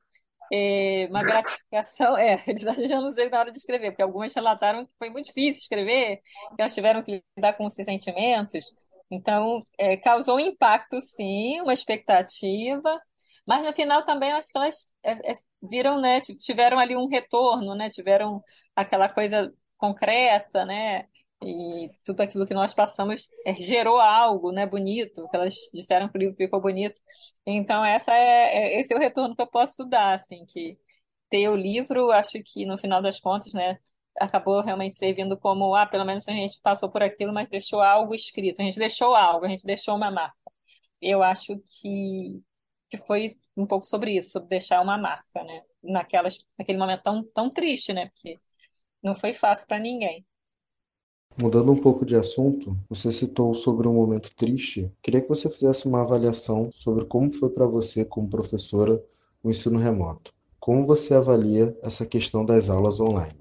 é, 0.53 1.07
uma 1.11 1.23
gratificação. 1.23 2.17
É, 2.17 2.43
eles 2.49 2.63
já 2.63 3.01
não 3.01 3.13
sei 3.13 3.29
na 3.29 3.41
hora 3.41 3.53
de 3.53 3.59
escrever, 3.59 3.91
porque 3.91 4.03
algumas 4.03 4.35
relataram 4.35 4.87
que 4.87 4.93
foi 4.99 5.11
muito 5.11 5.27
difícil 5.27 5.63
escrever, 5.63 6.19
que 6.57 6.61
elas 6.63 6.75
tiveram 6.75 7.03
que 7.03 7.23
lidar 7.37 7.55
com 7.55 7.67
esses 7.69 7.85
sentimentos. 7.85 8.65
Então, 9.11 9.67
é, 9.79 9.97
causou 9.97 10.37
um 10.37 10.41
impacto, 10.41 11.01
sim, 11.01 11.61
uma 11.61 11.73
expectativa, 11.75 13.01
mas 13.47 13.67
no 13.67 13.73
final 13.73 14.05
também 14.05 14.33
acho 14.33 14.53
que 14.53 14.59
elas 14.59 14.95
é, 15.03 15.33
é, 15.33 15.35
viram, 15.63 16.01
né, 16.01 16.21
tiveram 16.21 16.79
ali 16.79 16.95
um 16.97 17.09
retorno, 17.09 17.75
né, 17.75 17.89
tiveram 17.91 18.43
aquela 18.77 19.09
coisa 19.09 19.53
concreta, 19.79 20.65
né, 20.67 21.07
e 21.43 21.91
tudo 22.05 22.21
aquilo 22.23 22.47
que 22.47 22.53
nós 22.55 22.75
passamos 22.75 23.31
é, 23.47 23.55
gerou 23.55 23.99
algo, 24.01 24.53
né, 24.53 24.67
bonito, 24.67 25.29
que 25.31 25.37
elas 25.37 25.55
disseram 25.73 26.09
que 26.09 26.19
o 26.19 26.21
livro 26.21 26.37
ficou 26.37 26.61
bonito. 26.61 27.01
Então 27.47 27.85
essa 27.85 28.13
é, 28.15 28.75
é, 28.77 28.81
esse 28.81 28.93
é 28.93 28.97
o 28.97 29.01
retorno 29.01 29.35
que 29.37 29.43
eu 29.43 29.47
posso 29.47 29.85
dar, 29.85 30.15
assim, 30.15 30.45
que 30.47 30.79
ter 31.31 31.49
o 31.49 31.57
livro, 31.57 32.11
acho 32.13 32.43
que 32.45 32.67
no 32.67 32.79
final 32.79 33.03
das 33.03 33.21
contas, 33.21 33.53
né, 33.55 33.79
acabou 34.21 34.61
realmente 34.63 34.97
servindo 34.97 35.37
como, 35.39 35.75
ah, 35.75 35.87
pelo 35.87 36.05
menos 36.05 36.29
a 36.29 36.33
gente 36.33 36.61
passou 36.63 36.91
por 36.91 37.03
aquilo, 37.03 37.33
mas 37.33 37.49
deixou 37.49 37.81
algo 37.81 38.15
escrito, 38.15 38.61
a 38.61 38.65
gente 38.65 38.79
deixou 38.79 39.15
algo, 39.15 39.45
a 39.47 39.49
gente 39.49 39.67
deixou 39.67 39.97
uma 39.97 40.11
marca. 40.11 40.37
Eu 41.01 41.23
acho 41.23 41.61
que 41.69 42.43
que 42.91 42.97
foi 42.97 43.29
um 43.57 43.67
pouco 43.67 43.87
sobre 43.87 44.17
isso, 44.17 44.31
sobre 44.31 44.49
deixar 44.49 44.81
uma 44.81 44.97
marca, 44.97 45.45
né? 45.45 45.63
Naquelas, 45.83 46.39
naquele 46.59 46.79
momento 46.79 47.03
tão, 47.03 47.23
tão 47.23 47.51
triste, 47.51 47.93
né? 47.93 48.09
Porque 48.09 48.41
não 49.03 49.15
foi 49.15 49.33
fácil 49.35 49.67
para 49.67 49.79
ninguém. 49.79 50.25
Mudando 51.41 51.71
um 51.71 51.81
pouco 51.81 52.05
de 52.05 52.17
assunto, 52.17 52.77
você 52.89 53.13
citou 53.13 53.55
sobre 53.55 53.87
um 53.87 53.95
momento 53.95 54.35
triste. 54.35 54.91
Queria 55.01 55.21
que 55.21 55.29
você 55.29 55.49
fizesse 55.49 55.87
uma 55.87 56.01
avaliação 56.01 56.71
sobre 56.73 57.05
como 57.05 57.33
foi 57.33 57.51
para 57.51 57.67
você, 57.67 58.05
como 58.05 58.29
professora, 58.29 59.01
o 59.43 59.51
ensino 59.51 59.79
remoto. 59.79 60.35
Como 60.59 60.85
você 60.85 61.15
avalia 61.15 61.77
essa 61.83 62.05
questão 62.05 62.45
das 62.45 62.69
aulas 62.69 62.99
online? 62.99 63.39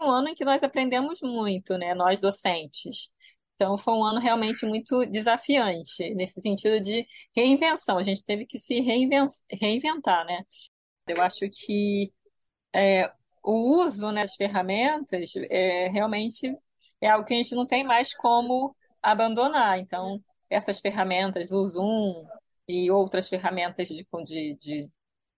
Um 0.00 0.10
ano 0.10 0.28
em 0.28 0.34
que 0.34 0.44
nós 0.44 0.62
aprendemos 0.62 1.20
muito, 1.22 1.76
né, 1.76 1.94
nós 1.94 2.20
docentes. 2.20 3.12
Então, 3.54 3.76
foi 3.76 3.92
um 3.94 4.04
ano 4.04 4.20
realmente 4.20 4.64
muito 4.64 5.04
desafiante, 5.06 6.14
nesse 6.14 6.40
sentido 6.40 6.80
de 6.80 7.06
reinvenção. 7.34 7.98
A 7.98 8.02
gente 8.02 8.22
teve 8.22 8.46
que 8.46 8.58
se 8.58 8.80
reinventar, 8.80 10.24
né? 10.24 10.44
Eu 11.08 11.20
acho 11.22 11.48
que 11.50 12.12
é, 12.74 13.12
o 13.42 13.52
uso 13.82 14.12
né, 14.12 14.22
das 14.22 14.36
ferramentas 14.36 15.32
é, 15.50 15.88
realmente 15.88 16.54
é 17.00 17.08
algo 17.08 17.26
que 17.26 17.34
a 17.34 17.36
gente 17.36 17.54
não 17.54 17.66
tem 17.66 17.84
mais 17.84 18.14
como 18.14 18.76
abandonar. 19.02 19.78
Então, 19.78 20.22
essas 20.50 20.80
ferramentas 20.80 21.48
do 21.48 21.64
Zoom 21.66 22.26
e 22.68 22.90
outras 22.90 23.28
ferramentas 23.28 23.88
de, 23.88 24.06
de, 24.24 24.58
de 24.60 24.92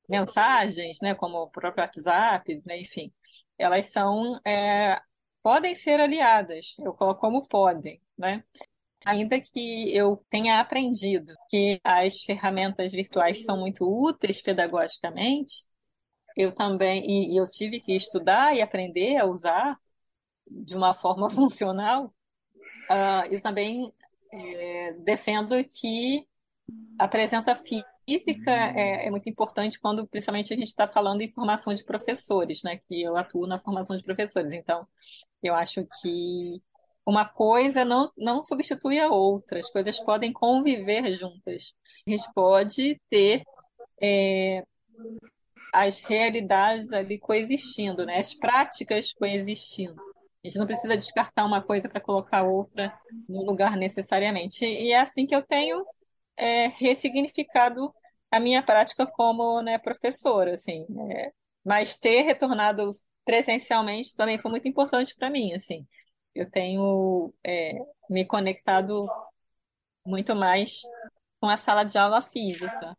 mensagens, 0.08 0.98
né, 1.00 1.14
como 1.14 1.38
o 1.38 1.50
próprio 1.50 1.84
WhatsApp, 1.84 2.62
né, 2.66 2.80
enfim, 2.80 3.12
elas 3.60 3.86
são 3.86 4.40
é, 4.46 5.00
podem 5.42 5.74
ser 5.76 6.00
aliadas. 6.00 6.74
Eu 6.78 6.94
coloco 6.94 7.20
como 7.20 7.46
podem, 7.48 8.00
né? 8.18 8.44
Ainda 9.04 9.40
que 9.40 9.94
eu 9.96 10.18
tenha 10.30 10.60
aprendido 10.60 11.34
que 11.48 11.80
as 11.84 12.22
ferramentas 12.22 12.92
virtuais 12.92 13.44
são 13.44 13.58
muito 13.58 13.84
úteis 13.86 14.42
pedagogicamente, 14.42 15.64
eu 16.36 16.52
também 16.54 17.02
e, 17.06 17.34
e 17.34 17.36
eu 17.38 17.44
tive 17.44 17.80
que 17.80 17.94
estudar 17.96 18.54
e 18.54 18.62
aprender 18.62 19.16
a 19.18 19.26
usar 19.26 19.78
de 20.46 20.76
uma 20.76 20.94
forma 20.94 21.30
funcional, 21.30 22.14
uh, 22.90 23.32
e 23.32 23.40
também 23.40 23.92
é, 24.32 24.92
defendo 24.94 25.62
que 25.64 26.26
a 26.98 27.08
presença 27.08 27.54
física 27.56 27.89
é, 28.16 29.06
é, 29.06 29.10
muito 29.10 29.28
importante 29.28 29.78
quando, 29.80 30.06
principalmente, 30.06 30.52
a 30.52 30.56
gente 30.56 30.68
está 30.68 30.86
falando 30.86 31.22
em 31.22 31.30
formação 31.30 31.74
de 31.74 31.84
professores, 31.84 32.62
né? 32.62 32.78
Que 32.88 33.02
eu 33.02 33.16
atuo 33.16 33.46
na 33.46 33.60
formação 33.60 33.96
de 33.96 34.04
professores. 34.04 34.52
Então, 34.52 34.86
eu 35.42 35.54
acho 35.54 35.86
que 36.00 36.62
uma 37.06 37.24
coisa 37.24 37.84
não, 37.84 38.10
não 38.16 38.44
substitui 38.44 38.98
a 38.98 39.08
outra, 39.08 39.58
as 39.58 39.70
coisas 39.70 39.98
podem 40.00 40.32
conviver 40.32 41.14
juntas. 41.14 41.74
A 42.06 42.10
gente 42.10 42.32
pode 42.34 43.00
ter 43.08 43.42
é, 44.00 44.62
as 45.72 46.00
realidades 46.00 46.92
ali 46.92 47.18
coexistindo, 47.18 48.04
né? 48.04 48.18
As 48.18 48.34
práticas 48.34 49.12
coexistindo. 49.12 50.00
A 50.42 50.48
gente 50.48 50.58
não 50.58 50.66
precisa 50.66 50.96
descartar 50.96 51.44
uma 51.44 51.62
coisa 51.62 51.88
para 51.88 52.00
colocar 52.00 52.42
outra 52.42 52.98
no 53.28 53.44
lugar 53.44 53.76
necessariamente. 53.76 54.64
E 54.64 54.92
é 54.92 55.00
assim 55.00 55.26
que 55.26 55.34
eu 55.34 55.42
tenho 55.42 55.84
é, 56.36 56.68
ressignificado 56.68 57.92
a 58.30 58.40
minha 58.40 58.62
prática 58.62 59.06
como 59.06 59.60
né, 59.62 59.78
professora, 59.78 60.54
assim. 60.54 60.86
É, 61.12 61.32
mas 61.64 61.96
ter 61.96 62.22
retornado 62.22 62.90
presencialmente 63.24 64.14
também 64.16 64.38
foi 64.38 64.50
muito 64.50 64.68
importante 64.68 65.14
para 65.16 65.30
mim, 65.30 65.52
assim. 65.54 65.86
Eu 66.34 66.50
tenho 66.50 67.32
é, 67.44 67.72
me 68.08 68.24
conectado 68.24 69.06
muito 70.04 70.34
mais 70.34 70.82
com 71.40 71.48
a 71.48 71.56
sala 71.56 71.84
de 71.84 71.98
aula 71.98 72.22
física. 72.22 72.96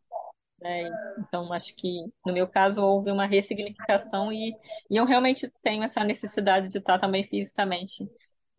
Né? 0.59 0.83
Então, 1.19 1.51
acho 1.53 1.75
que 1.75 2.05
no 2.25 2.33
meu 2.33 2.47
caso 2.47 2.83
houve 2.83 3.11
uma 3.11 3.25
ressignificação 3.25 4.31
e, 4.31 4.55
e 4.89 4.97
eu 4.97 5.05
realmente 5.05 5.51
tenho 5.63 5.83
essa 5.83 6.03
necessidade 6.03 6.69
de 6.69 6.77
estar 6.77 6.99
também 6.99 7.23
fisicamente 7.23 8.07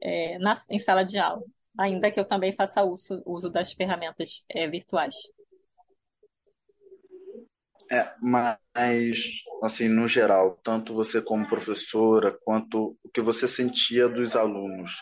é, 0.01 0.39
na, 0.39 0.53
em 0.71 0.79
sala 0.79 1.05
de 1.05 1.19
aula, 1.19 1.43
ainda 1.79 2.11
que 2.11 2.19
eu 2.19 2.25
também 2.25 2.53
faça 2.53 2.83
uso, 2.83 3.23
uso 3.25 3.49
das 3.51 3.73
ferramentas 3.73 4.45
é, 4.49 4.69
virtuais. 4.69 5.15
É, 7.93 8.11
mas, 8.23 9.19
assim, 9.63 9.87
no 9.87 10.09
geral, 10.09 10.59
tanto 10.65 10.95
você 10.95 11.21
como 11.21 11.47
professora, 11.47 12.37
quanto 12.43 12.97
o 13.05 13.09
que 13.11 13.21
você 13.21 13.47
sentia 13.47 14.09
dos 14.09 14.35
alunos, 14.35 14.93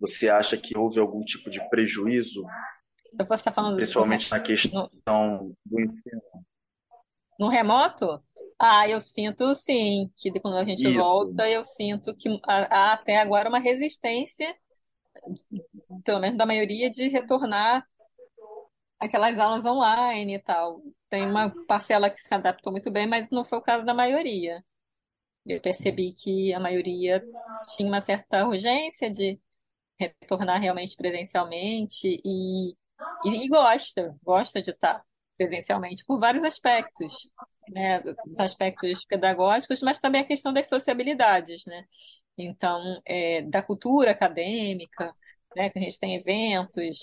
você 0.00 0.28
acha 0.28 0.56
que 0.56 0.76
houve 0.76 0.98
algum 0.98 1.24
tipo 1.24 1.48
de 1.48 1.60
prejuízo 1.70 2.42
se 3.16 3.24
você 3.24 3.34
está 3.34 3.52
falando 3.52 3.76
Principalmente 3.76 4.30
na 4.30 4.40
questão 4.40 4.90
no, 5.06 5.56
do 5.64 5.80
ensino. 5.80 6.22
No 7.38 7.48
remoto? 7.48 8.22
Ah, 8.58 8.88
eu 8.88 9.00
sinto 9.00 9.54
sim, 9.54 10.10
que 10.16 10.30
quando 10.40 10.56
a 10.56 10.64
gente 10.64 10.86
Isso. 10.86 10.98
volta, 10.98 11.48
eu 11.48 11.64
sinto 11.64 12.14
que 12.14 12.28
há 12.46 12.92
até 12.92 13.18
agora 13.18 13.48
uma 13.48 13.58
resistência, 13.58 14.54
pelo 16.04 16.20
menos 16.20 16.38
da 16.38 16.46
maioria, 16.46 16.90
de 16.90 17.08
retornar 17.08 17.86
aquelas 18.98 19.38
aulas 19.38 19.64
online 19.64 20.34
e 20.34 20.38
tal. 20.38 20.82
Tem 21.08 21.26
uma 21.26 21.50
parcela 21.66 22.10
que 22.10 22.20
se 22.20 22.32
adaptou 22.34 22.72
muito 22.72 22.90
bem, 22.90 23.06
mas 23.06 23.30
não 23.30 23.44
foi 23.44 23.58
o 23.58 23.62
caso 23.62 23.84
da 23.84 23.94
maioria. 23.94 24.64
Eu 25.46 25.60
percebi 25.60 26.12
que 26.12 26.52
a 26.54 26.60
maioria 26.60 27.22
tinha 27.76 27.88
uma 27.88 28.00
certa 28.00 28.46
urgência 28.46 29.10
de 29.10 29.40
retornar 29.98 30.60
realmente 30.60 30.96
presencialmente 30.96 32.20
e 32.24 32.74
e, 33.24 33.44
e 33.46 33.48
gosta, 33.48 34.16
gosta 34.22 34.62
de 34.62 34.70
estar 34.70 35.02
presencialmente 35.36 36.04
por 36.06 36.18
vários 36.20 36.44
aspectos, 36.44 37.30
né? 37.70 38.00
Os 38.26 38.40
aspectos 38.40 39.04
pedagógicos, 39.04 39.82
mas 39.82 39.98
também 39.98 40.22
a 40.22 40.26
questão 40.26 40.52
das 40.52 40.68
sociabilidades, 40.68 41.64
né? 41.66 41.84
Então, 42.38 42.80
é, 43.04 43.42
da 43.42 43.62
cultura 43.62 44.10
acadêmica, 44.12 45.14
né? 45.56 45.70
Que 45.70 45.78
a 45.78 45.82
gente 45.82 45.98
tem 45.98 46.16
eventos, 46.16 46.98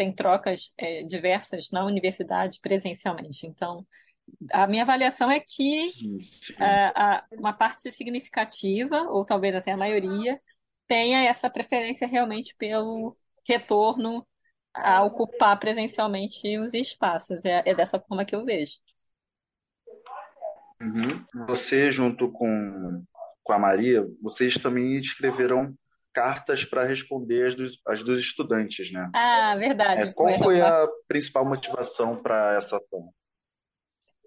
tem 0.00 0.10
trocas 0.10 0.72
é, 0.78 1.02
diversas 1.04 1.70
na 1.70 1.84
universidade 1.84 2.58
presencialmente. 2.62 3.46
Então, 3.46 3.86
a 4.50 4.66
minha 4.66 4.82
avaliação 4.82 5.30
é 5.30 5.38
que 5.38 5.92
a, 6.58 7.16
a, 7.18 7.24
uma 7.32 7.52
parte 7.52 7.92
significativa, 7.92 9.02
ou 9.10 9.26
talvez 9.26 9.54
até 9.54 9.72
a 9.72 9.76
maioria, 9.76 10.40
tenha 10.88 11.22
essa 11.28 11.50
preferência 11.50 12.06
realmente 12.06 12.56
pelo 12.56 13.14
retorno 13.46 14.26
a 14.72 15.04
ocupar 15.04 15.58
presencialmente 15.58 16.56
os 16.58 16.72
espaços. 16.72 17.44
É, 17.44 17.62
é 17.66 17.74
dessa 17.74 18.00
forma 18.00 18.24
que 18.24 18.34
eu 18.34 18.42
vejo. 18.42 18.78
Uhum. 20.80 21.46
Você, 21.46 21.92
junto 21.92 22.32
com, 22.32 23.04
com 23.42 23.52
a 23.52 23.58
Maria, 23.58 24.08
vocês 24.22 24.54
também 24.54 24.96
escreveram 24.98 25.76
cartas 26.12 26.64
para 26.64 26.84
responder 26.84 27.48
as 27.48 27.54
dos, 27.54 27.80
as 27.86 28.04
dos 28.04 28.20
estudantes, 28.20 28.90
né? 28.92 29.10
Ah, 29.14 29.56
verdade. 29.56 30.08
É, 30.08 30.12
qual 30.12 30.38
foi 30.38 30.60
a 30.60 30.88
principal 31.06 31.44
motivação 31.44 32.16
para 32.16 32.54
essa 32.56 32.76
ação? 32.76 33.12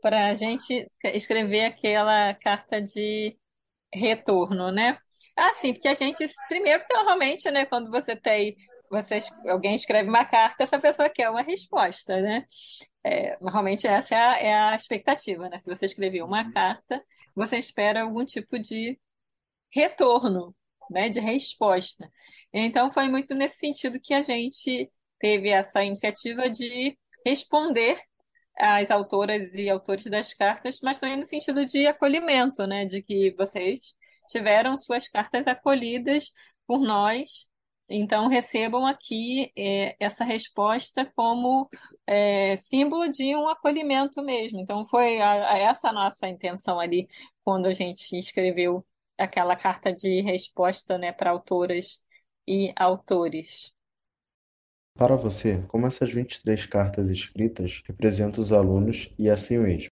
Para 0.01 0.27
a 0.27 0.35
gente 0.35 0.87
escrever 1.05 1.65
aquela 1.65 2.33
carta 2.35 2.81
de 2.81 3.37
retorno, 3.93 4.71
né? 4.71 4.97
Ah, 5.37 5.53
sim, 5.53 5.73
porque 5.73 5.87
a 5.87 5.93
gente, 5.93 6.27
primeiro, 6.49 6.79
porque 6.79 6.93
normalmente, 6.93 7.49
né, 7.51 7.65
quando 7.65 7.89
você 7.89 8.15
tem 8.15 8.55
você, 8.93 9.19
alguém 9.49 9.73
escreve 9.73 10.07
uma 10.07 10.23
carta, 10.23 10.63
essa 10.63 10.79
pessoa 10.79 11.09
quer 11.09 11.27
uma 11.27 11.41
resposta, 11.41 12.21
né? 12.21 12.45
É, 13.03 13.37
normalmente 13.41 13.87
essa 13.87 14.13
é 14.15 14.19
a, 14.19 14.39
é 14.39 14.53
a, 14.53 14.75
expectativa, 14.75 15.49
né? 15.49 15.57
Se 15.57 15.67
você 15.67 15.85
escrever 15.87 16.21
uma 16.21 16.51
carta, 16.51 17.03
você 17.35 17.57
espera 17.57 18.03
algum 18.03 18.23
tipo 18.23 18.59
de 18.59 18.99
retorno, 19.73 20.55
né? 20.89 21.09
De 21.09 21.19
resposta. 21.19 22.09
Então 22.53 22.91
foi 22.91 23.07
muito 23.09 23.33
nesse 23.35 23.57
sentido 23.57 23.99
que 23.99 24.13
a 24.13 24.23
gente 24.23 24.91
teve 25.19 25.49
essa 25.49 25.83
iniciativa 25.83 26.49
de 26.49 26.97
responder 27.25 27.99
as 28.57 28.91
autoras 28.91 29.53
e 29.55 29.69
autores 29.69 30.05
das 30.05 30.33
cartas, 30.33 30.79
mas 30.83 30.99
também 30.99 31.17
no 31.17 31.25
sentido 31.25 31.65
de 31.65 31.87
acolhimento, 31.87 32.67
né? 32.67 32.85
De 32.85 33.01
que 33.01 33.33
vocês 33.37 33.95
tiveram 34.29 34.77
suas 34.77 35.07
cartas 35.07 35.47
acolhidas 35.47 36.31
por 36.67 36.79
nós, 36.79 37.49
então 37.89 38.27
recebam 38.27 38.85
aqui 38.85 39.51
é, 39.57 39.95
essa 39.99 40.23
resposta 40.23 41.05
como 41.15 41.69
é, 42.07 42.57
símbolo 42.57 43.07
de 43.09 43.35
um 43.35 43.47
acolhimento 43.47 44.23
mesmo. 44.23 44.59
Então 44.59 44.85
foi 44.85 45.19
a, 45.21 45.53
a 45.53 45.57
essa 45.59 45.89
a 45.89 45.93
nossa 45.93 46.27
intenção 46.27 46.79
ali 46.79 47.07
quando 47.43 47.67
a 47.67 47.73
gente 47.73 48.17
escreveu 48.17 48.85
aquela 49.23 49.55
carta 49.55 49.91
de 49.91 50.21
resposta, 50.21 50.97
né, 50.97 51.11
para 51.11 51.31
autoras 51.31 52.01
e 52.47 52.73
autores. 52.75 53.73
Para 54.95 55.15
você, 55.15 55.63
como 55.67 55.87
essas 55.87 56.11
23 56.11 56.65
cartas 56.67 57.09
escritas 57.09 57.81
representam 57.85 58.41
os 58.41 58.51
alunos 58.51 59.09
e 59.17 59.29
a 59.29 59.35
si 59.35 59.57
mesmo? 59.57 59.89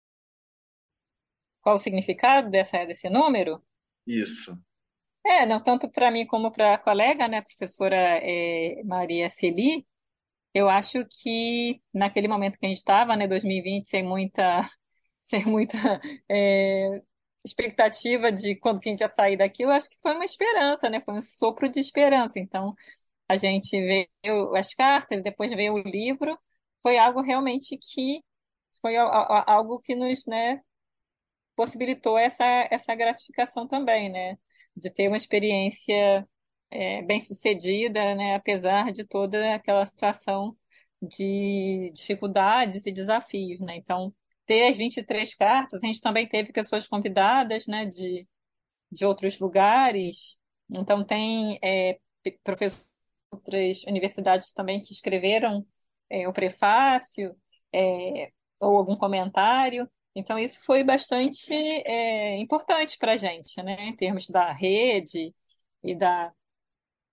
Qual 1.61 1.77
o 1.77 1.79
significado 1.79 2.51
dessa, 2.51 2.85
desse 2.85 3.09
número? 3.09 3.63
Isso. 4.07 4.59
É, 5.25 5.45
não 5.47 5.63
tanto 5.63 5.89
para 5.91 6.11
mim 6.11 6.27
como 6.27 6.51
para 6.51 6.75
a 6.75 6.79
colega, 6.79 7.29
né, 7.29 7.39
a 7.39 7.43
professora 7.43 7.97
é, 7.97 8.83
Maria 8.85 9.29
Celi, 9.29 9.87
eu 10.55 10.69
acho 10.69 11.05
que 11.07 11.81
naquele 11.93 12.29
momento 12.29 12.59
que 12.59 12.67
a 12.67 12.69
gente 12.69 12.79
estava, 12.79 13.17
né, 13.17 13.29
2020, 13.29 13.89
sem 13.89 14.03
muita, 14.03 14.69
sem 15.21 15.45
muita 15.45 15.79
é, 16.29 17.03
expectativa 17.45 18.31
de 18.33 18.57
quando 18.57 18.81
que 18.81 18.89
a 18.89 18.93
gente 18.93 19.01
ia 19.01 19.09
sair 19.09 19.37
daqui, 19.37 19.63
eu 19.63 19.71
acho 19.71 19.89
que 19.89 20.01
foi 20.01 20.15
uma 20.15 20.25
esperança, 20.25 20.91
né, 20.91 21.01
foi 21.01 21.15
um 21.15 21.23
sopro 21.23 21.69
de 21.69 21.81
esperança. 21.81 22.39
Então, 22.39 22.75
a 23.29 23.37
gente 23.37 23.71
veio 23.71 24.57
as 24.57 24.75
cartas, 24.75 25.23
depois 25.23 25.53
veio 25.53 25.75
o 25.75 25.79
livro, 25.79 26.39
foi 26.83 26.99
algo 26.99 27.23
realmente 27.23 27.77
que 27.79 28.23
foi 28.81 28.97
algo 28.97 29.81
que 29.81 29.95
nos, 29.95 30.27
né, 30.27 30.61
possibilitou 31.57 32.19
essa, 32.19 32.45
essa 32.71 32.95
gratificação 32.95 33.67
também, 33.67 34.11
né, 34.11 34.39
de 34.77 34.91
ter 34.91 35.09
uma 35.09 35.17
experiência 35.17 36.27
é, 36.71 37.03
bem 37.03 37.21
sucedida, 37.21 38.15
né, 38.15 38.35
apesar 38.37 38.93
de 38.93 39.05
toda 39.05 39.55
aquela 39.55 39.85
situação 39.87 40.57
de 41.03 41.91
dificuldades 41.95 42.87
e 42.87 42.93
desafios, 42.93 43.61
né, 43.61 43.77
então 43.77 44.15
ter 44.49 44.69
as 44.69 44.79
23 44.79 45.35
cartas, 45.35 45.85
a 45.85 45.87
gente 45.87 46.01
também 46.01 46.29
teve 46.29 46.53
pessoas 46.53 46.89
convidadas, 46.89 47.69
né, 47.69 47.87
de, 47.87 48.27
de 48.93 49.05
outros 49.07 49.39
lugares, 49.41 50.39
então 50.71 51.05
tem 51.05 51.59
é, 51.63 51.99
professores 52.45 52.89
outras 53.31 53.83
universidades 53.85 54.53
também 54.53 54.81
que 54.81 54.93
escreveram 54.93 55.67
é, 56.11 56.29
o 56.29 56.33
prefácio 56.33 57.37
é, 57.73 58.33
ou 58.61 58.79
algum 58.79 58.97
comentário. 58.97 59.89
Então, 60.15 60.39
isso 60.39 60.61
foi 60.65 60.83
bastante 60.83 61.53
é, 61.55 62.37
importante 62.39 62.99
para 62.99 63.13
a 63.13 63.17
gente, 63.17 63.63
né, 63.63 63.77
em 63.89 63.97
termos 63.97 64.29
da 64.29 64.53
rede 64.53 65.35
e 65.83 65.95
da, 65.95 66.33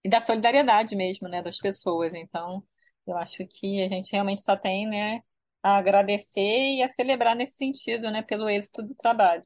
e 0.03 0.09
da 0.09 0.19
solidariedade 0.19 0.95
mesmo 0.95 1.27
né, 1.27 1.41
das 1.41 1.57
pessoas. 1.57 2.13
Então, 2.13 2.63
eu 3.07 3.17
acho 3.17 3.45
que 3.47 3.83
a 3.83 3.87
gente 3.87 4.11
realmente 4.11 4.41
só 4.41 4.55
tem 4.55 4.87
né, 4.87 5.21
a 5.65 5.77
agradecer 5.77 6.75
e 6.75 6.83
a 6.83 6.87
celebrar 6.87 7.35
nesse 7.35 7.55
sentido, 7.55 8.11
né, 8.11 8.21
pelo 8.21 8.47
êxito 8.47 8.83
do 8.83 8.93
trabalho. 8.93 9.43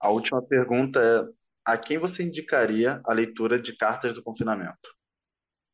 A 0.00 0.10
última 0.10 0.42
pergunta 0.42 0.98
é: 1.00 1.22
a 1.64 1.78
quem 1.78 1.96
você 1.96 2.24
indicaria 2.24 3.00
a 3.04 3.12
leitura 3.12 3.62
de 3.62 3.76
Cartas 3.76 4.14
do 4.14 4.22
Confinamento? 4.22 4.90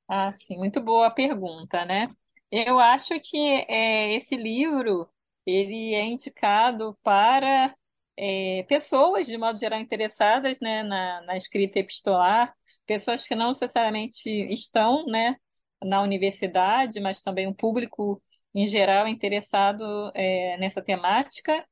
Ah, 0.07 0.31
sim, 0.35 0.59
muito 0.59 0.83
boa 0.83 1.11
pergunta, 1.11 1.83
né? 1.87 2.09
Eu 2.51 2.79
acho 2.79 3.19
que 3.19 3.65
é, 3.67 4.13
esse 4.13 4.37
livro 4.37 5.09
ele 5.47 5.95
é 5.95 6.05
indicado 6.05 6.95
para 7.03 7.75
é, 8.19 8.65
pessoas, 8.65 9.27
de 9.27 9.39
modo 9.39 9.59
geral, 9.59 9.81
interessadas, 9.81 10.61
né, 10.61 10.83
na, 10.83 11.23
na 11.23 11.37
escrita 11.37 11.79
epistolar, 11.79 12.55
pessoas 12.85 13.27
que 13.27 13.35
não 13.35 13.49
necessariamente 13.49 14.29
estão, 14.53 15.07
né, 15.07 15.37
na 15.83 16.03
universidade, 16.03 17.01
mas 17.01 17.23
também 17.23 17.47
um 17.49 17.55
público 17.55 18.23
em 18.57 18.67
geral 18.67 19.09
interessado 19.09 19.85
é, 20.15 20.59
nessa 20.59 20.83
temática, 20.83 21.67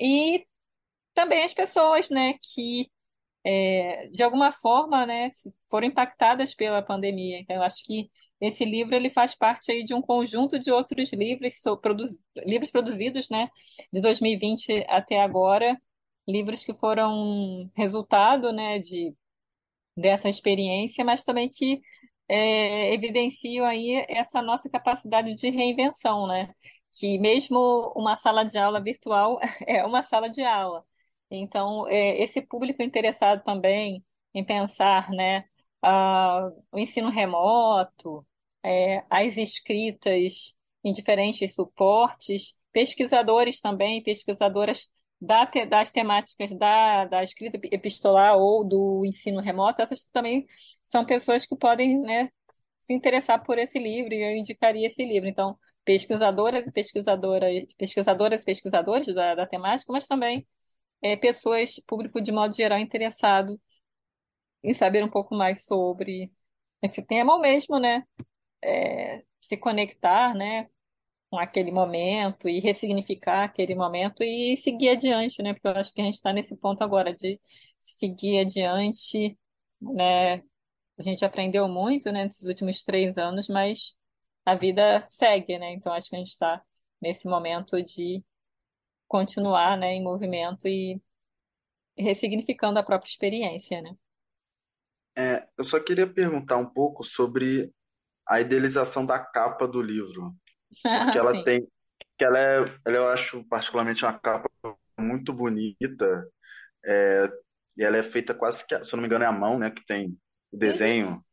e 0.00 0.46
também 1.14 1.44
as 1.44 1.54
pessoas, 1.54 2.10
né, 2.10 2.34
que 2.54 2.90
é, 3.44 4.08
de 4.08 4.22
alguma 4.22 4.52
forma, 4.52 5.06
né, 5.06 5.28
foram 5.70 5.86
impactadas 5.88 6.54
pela 6.54 6.82
pandemia. 6.82 7.38
Então, 7.40 7.56
eu 7.56 7.62
acho 7.62 7.82
que 7.84 8.10
esse 8.40 8.64
livro 8.64 8.94
ele 8.94 9.10
faz 9.10 9.34
parte 9.34 9.72
aí 9.72 9.84
de 9.84 9.94
um 9.94 10.02
conjunto 10.02 10.58
de 10.58 10.70
outros 10.72 11.12
livros, 11.12 11.54
produz, 11.82 12.22
livros 12.38 12.70
produzidos, 12.70 13.30
né, 13.30 13.48
de 13.92 14.00
2020 14.00 14.84
até 14.88 15.20
agora, 15.22 15.80
livros 16.28 16.64
que 16.64 16.74
foram 16.74 17.70
resultado, 17.76 18.52
né, 18.52 18.78
de 18.78 19.14
dessa 19.96 20.28
experiência, 20.28 21.04
mas 21.04 21.24
também 21.24 21.48
que 21.48 21.80
é, 22.32 22.94
evidenciam 22.94 23.66
aí 23.66 24.04
essa 24.08 24.40
nossa 24.42 24.68
capacidade 24.70 25.34
de 25.34 25.50
reinvenção, 25.50 26.26
né? 26.28 26.54
Que 26.92 27.18
mesmo 27.18 27.92
uma 27.96 28.16
sala 28.16 28.44
de 28.44 28.58
aula 28.58 28.80
virtual 28.82 29.38
é 29.66 29.84
uma 29.84 30.02
sala 30.02 30.28
de 30.30 30.42
aula. 30.42 30.84
Então, 31.30 31.86
é, 31.88 32.20
esse 32.22 32.40
público 32.42 32.82
interessado 32.82 33.42
também 33.44 34.04
em 34.34 34.44
pensar, 34.44 35.10
né, 35.10 35.44
o 36.72 36.78
ensino 36.78 37.08
remoto, 37.10 38.26
é, 38.62 39.04
as 39.10 39.36
escritas 39.36 40.56
em 40.84 40.92
diferentes 40.92 41.54
suportes, 41.54 42.56
pesquisadores 42.72 43.60
também, 43.60 44.02
pesquisadoras 44.02 44.88
da, 45.20 45.44
das 45.68 45.90
temáticas 45.90 46.52
da, 46.52 47.04
da 47.04 47.22
escrita 47.22 47.58
epistolar 47.70 48.36
ou 48.36 48.64
do 48.66 49.04
ensino 49.04 49.40
remoto, 49.40 49.82
essas 49.82 50.06
também 50.06 50.46
são 50.82 51.04
pessoas 51.04 51.44
que 51.44 51.56
podem, 51.56 52.00
né, 52.00 52.30
se 52.80 52.94
interessar 52.94 53.42
por 53.44 53.58
esse 53.58 53.78
livro, 53.78 54.14
e 54.14 54.22
eu 54.22 54.36
indicaria 54.36 54.86
esse 54.86 55.04
livro. 55.04 55.28
Então, 55.28 55.58
pesquisadoras 55.84 56.66
e 56.66 56.72
pesquisadoras, 56.72 57.66
pesquisadoras 57.76 58.42
e 58.42 58.44
pesquisadores 58.44 59.14
da, 59.14 59.34
da 59.34 59.46
temática, 59.46 59.92
mas 59.92 60.06
também 60.06 60.46
é, 61.02 61.16
pessoas, 61.16 61.80
público 61.86 62.20
de 62.20 62.32
modo 62.32 62.54
geral 62.54 62.78
interessado 62.78 63.60
em 64.62 64.74
saber 64.74 65.04
um 65.04 65.10
pouco 65.10 65.34
mais 65.34 65.64
sobre 65.64 66.30
esse 66.82 67.02
tema, 67.02 67.34
ou 67.34 67.40
mesmo, 67.40 67.78
né, 67.78 68.04
é, 68.62 69.22
se 69.40 69.56
conectar, 69.56 70.34
né, 70.34 70.68
com 71.30 71.38
aquele 71.38 71.70
momento 71.70 72.48
e 72.48 72.58
ressignificar 72.58 73.44
aquele 73.44 73.74
momento 73.74 74.22
e 74.24 74.56
seguir 74.56 74.90
adiante, 74.90 75.40
né, 75.42 75.54
porque 75.54 75.68
eu 75.68 75.72
acho 75.72 75.94
que 75.94 76.00
a 76.00 76.04
gente 76.04 76.16
está 76.16 76.32
nesse 76.32 76.56
ponto 76.56 76.82
agora 76.82 77.14
de 77.14 77.40
seguir 77.78 78.40
adiante, 78.40 79.38
né, 79.80 80.38
a 80.98 81.02
gente 81.02 81.24
aprendeu 81.24 81.68
muito, 81.68 82.10
né, 82.10 82.24
nesses 82.24 82.46
últimos 82.48 82.82
três 82.82 83.16
anos, 83.16 83.48
mas 83.48 83.96
a 84.44 84.56
vida 84.56 85.06
segue, 85.08 85.56
né, 85.58 85.72
então 85.72 85.92
acho 85.92 86.10
que 86.10 86.16
a 86.16 86.18
gente 86.18 86.30
está 86.30 86.60
nesse 87.00 87.28
momento 87.28 87.80
de 87.82 88.24
continuar, 89.06 89.78
né, 89.78 89.94
em 89.94 90.02
movimento 90.02 90.66
e 90.66 91.00
ressignificando 91.96 92.78
a 92.78 92.82
própria 92.82 93.08
experiência, 93.08 93.80
né? 93.80 93.94
É, 95.16 95.46
eu 95.56 95.64
só 95.64 95.78
queria 95.78 96.06
perguntar 96.06 96.56
um 96.56 96.66
pouco 96.66 97.04
sobre 97.04 97.72
a 98.26 98.40
idealização 98.40 99.04
da 99.04 99.18
capa 99.18 99.66
do 99.66 99.82
livro, 99.82 100.34
porque 100.96 101.18
ela 101.18 101.34
Sim. 101.34 101.44
tem, 101.44 101.66
que 102.18 102.24
ela 102.24 102.38
é, 102.38 102.58
ela 102.86 102.96
eu 102.96 103.08
acho 103.08 103.44
particularmente 103.48 104.04
uma 104.04 104.18
capa 104.18 104.50
muito 104.98 105.32
bonita, 105.32 106.28
é, 106.84 107.30
e 107.78 107.84
ela 107.84 107.96
é 107.98 108.02
feita 108.02 108.34
quase 108.34 108.66
que, 108.66 108.84
se 108.84 108.94
eu 108.94 108.96
não 108.98 109.02
me 109.02 109.08
engano, 109.08 109.24
é 109.24 109.28
à 109.28 109.32
mão, 109.32 109.58
né, 109.58 109.70
que 109.70 109.84
tem 109.86 110.18
o 110.52 110.58
Uhum. 110.64 110.80
desenho. 110.80 111.24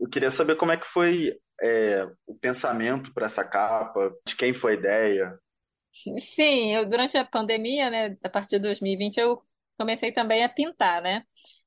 Eu 0.00 0.08
queria 0.10 0.30
saber 0.30 0.56
como 0.56 0.72
é 0.72 0.76
que 0.78 0.86
foi, 0.86 1.38
é, 1.62 2.06
o 2.26 2.34
pensamento 2.38 3.12
para 3.14 3.26
essa 3.26 3.44
capa, 3.44 4.12
de 4.26 4.36
quem 4.36 4.54
foi 4.54 4.72
a 4.74 4.76
ideia. 4.76 5.40
Sim, 6.18 6.74
eu 6.74 6.88
durante 6.88 7.16
a 7.18 7.24
pandemia, 7.24 7.90
né, 7.90 8.16
a 8.24 8.28
partir 8.30 8.56
de 8.56 8.60
2020, 8.60 9.18
eu 9.18 9.42
comecei 9.76 10.12
também 10.12 10.44
a 10.44 10.48
pintar, 10.48 11.02
né? 11.02 11.24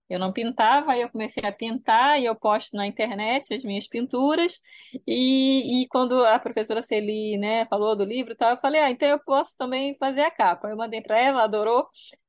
Eu 0.10 0.20
não 0.20 0.32
pintava, 0.34 0.92
aí 0.92 1.02
eu 1.02 1.10
comecei 1.10 1.44
a 1.46 1.52
pintar 1.52 2.20
e 2.20 2.26
eu 2.26 2.36
posto 2.36 2.76
na 2.76 2.86
internet 2.86 3.54
as 3.54 3.64
minhas 3.64 3.88
pinturas. 3.88 4.60
E, 5.08 5.84
e 5.84 5.88
quando 5.88 6.24
a 6.26 6.38
professora 6.40 6.82
Celi, 6.82 7.38
né, 7.38 7.66
falou 7.68 7.96
do 7.96 8.04
livro 8.06 8.36
tal, 8.36 8.52
eu 8.52 8.58
falei, 8.58 8.82
ah, 8.82 8.90
então 8.92 9.08
eu 9.08 9.20
posso 9.20 9.58
também 9.58 9.96
fazer 9.98 10.22
a 10.22 10.32
capa. 10.32 10.70
Eu 10.70 10.78
mandei 10.78 11.02
para 11.02 11.18
ela, 11.20 11.30
ela 11.34 11.44
adorou, 11.46 11.88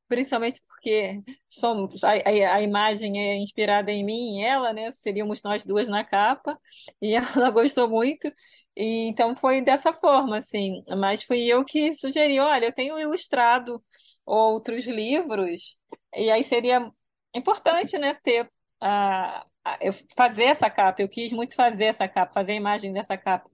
principalmente 0.09 0.61
porque 0.67 1.23
somos, 1.49 2.03
a, 2.05 2.13
a, 2.13 2.55
a 2.57 2.63
imagem 2.63 3.19
é 3.21 3.37
inspirada 3.37 3.91
em 3.93 4.05
mim 4.05 4.39
e 4.41 4.45
ela, 4.45 4.73
né? 4.73 4.91
Seríamos 4.93 5.43
nós 5.43 5.65
duas 5.65 5.89
na 5.89 6.05
capa, 6.05 6.59
e 7.01 7.15
ela 7.17 7.51
gostou 7.51 7.89
muito. 7.89 8.29
E, 8.77 9.09
então 9.09 9.35
foi 9.35 9.61
dessa 9.61 9.93
forma, 9.95 10.39
assim. 10.39 10.83
Mas 10.99 11.23
fui 11.23 11.41
eu 11.47 11.65
que 11.65 11.95
sugeri, 11.95 12.39
olha, 12.41 12.67
eu 12.67 12.73
tenho 12.75 12.99
ilustrado 12.99 13.83
outros 14.27 14.87
livros, 14.87 15.79
e 16.15 16.31
aí 16.31 16.43
seria 16.45 16.91
importante, 17.35 17.99
né, 17.99 18.15
ter 18.15 18.51
a, 18.81 19.45
a- 19.65 19.79
eu 19.81 19.93
fazer 20.17 20.45
essa 20.45 20.71
capa. 20.71 21.03
Eu 21.03 21.09
quis 21.09 21.33
muito 21.33 21.55
fazer 21.55 21.85
essa 21.87 22.09
capa, 22.09 22.33
fazer 22.33 22.53
a 22.53 22.55
imagem 22.57 22.93
dessa 22.93 23.17
capa. 23.17 23.51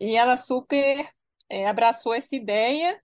E 0.00 0.16
ela 0.16 0.36
super 0.36 1.08
é, 1.50 1.66
abraçou 1.68 2.14
essa 2.14 2.34
ideia 2.36 3.00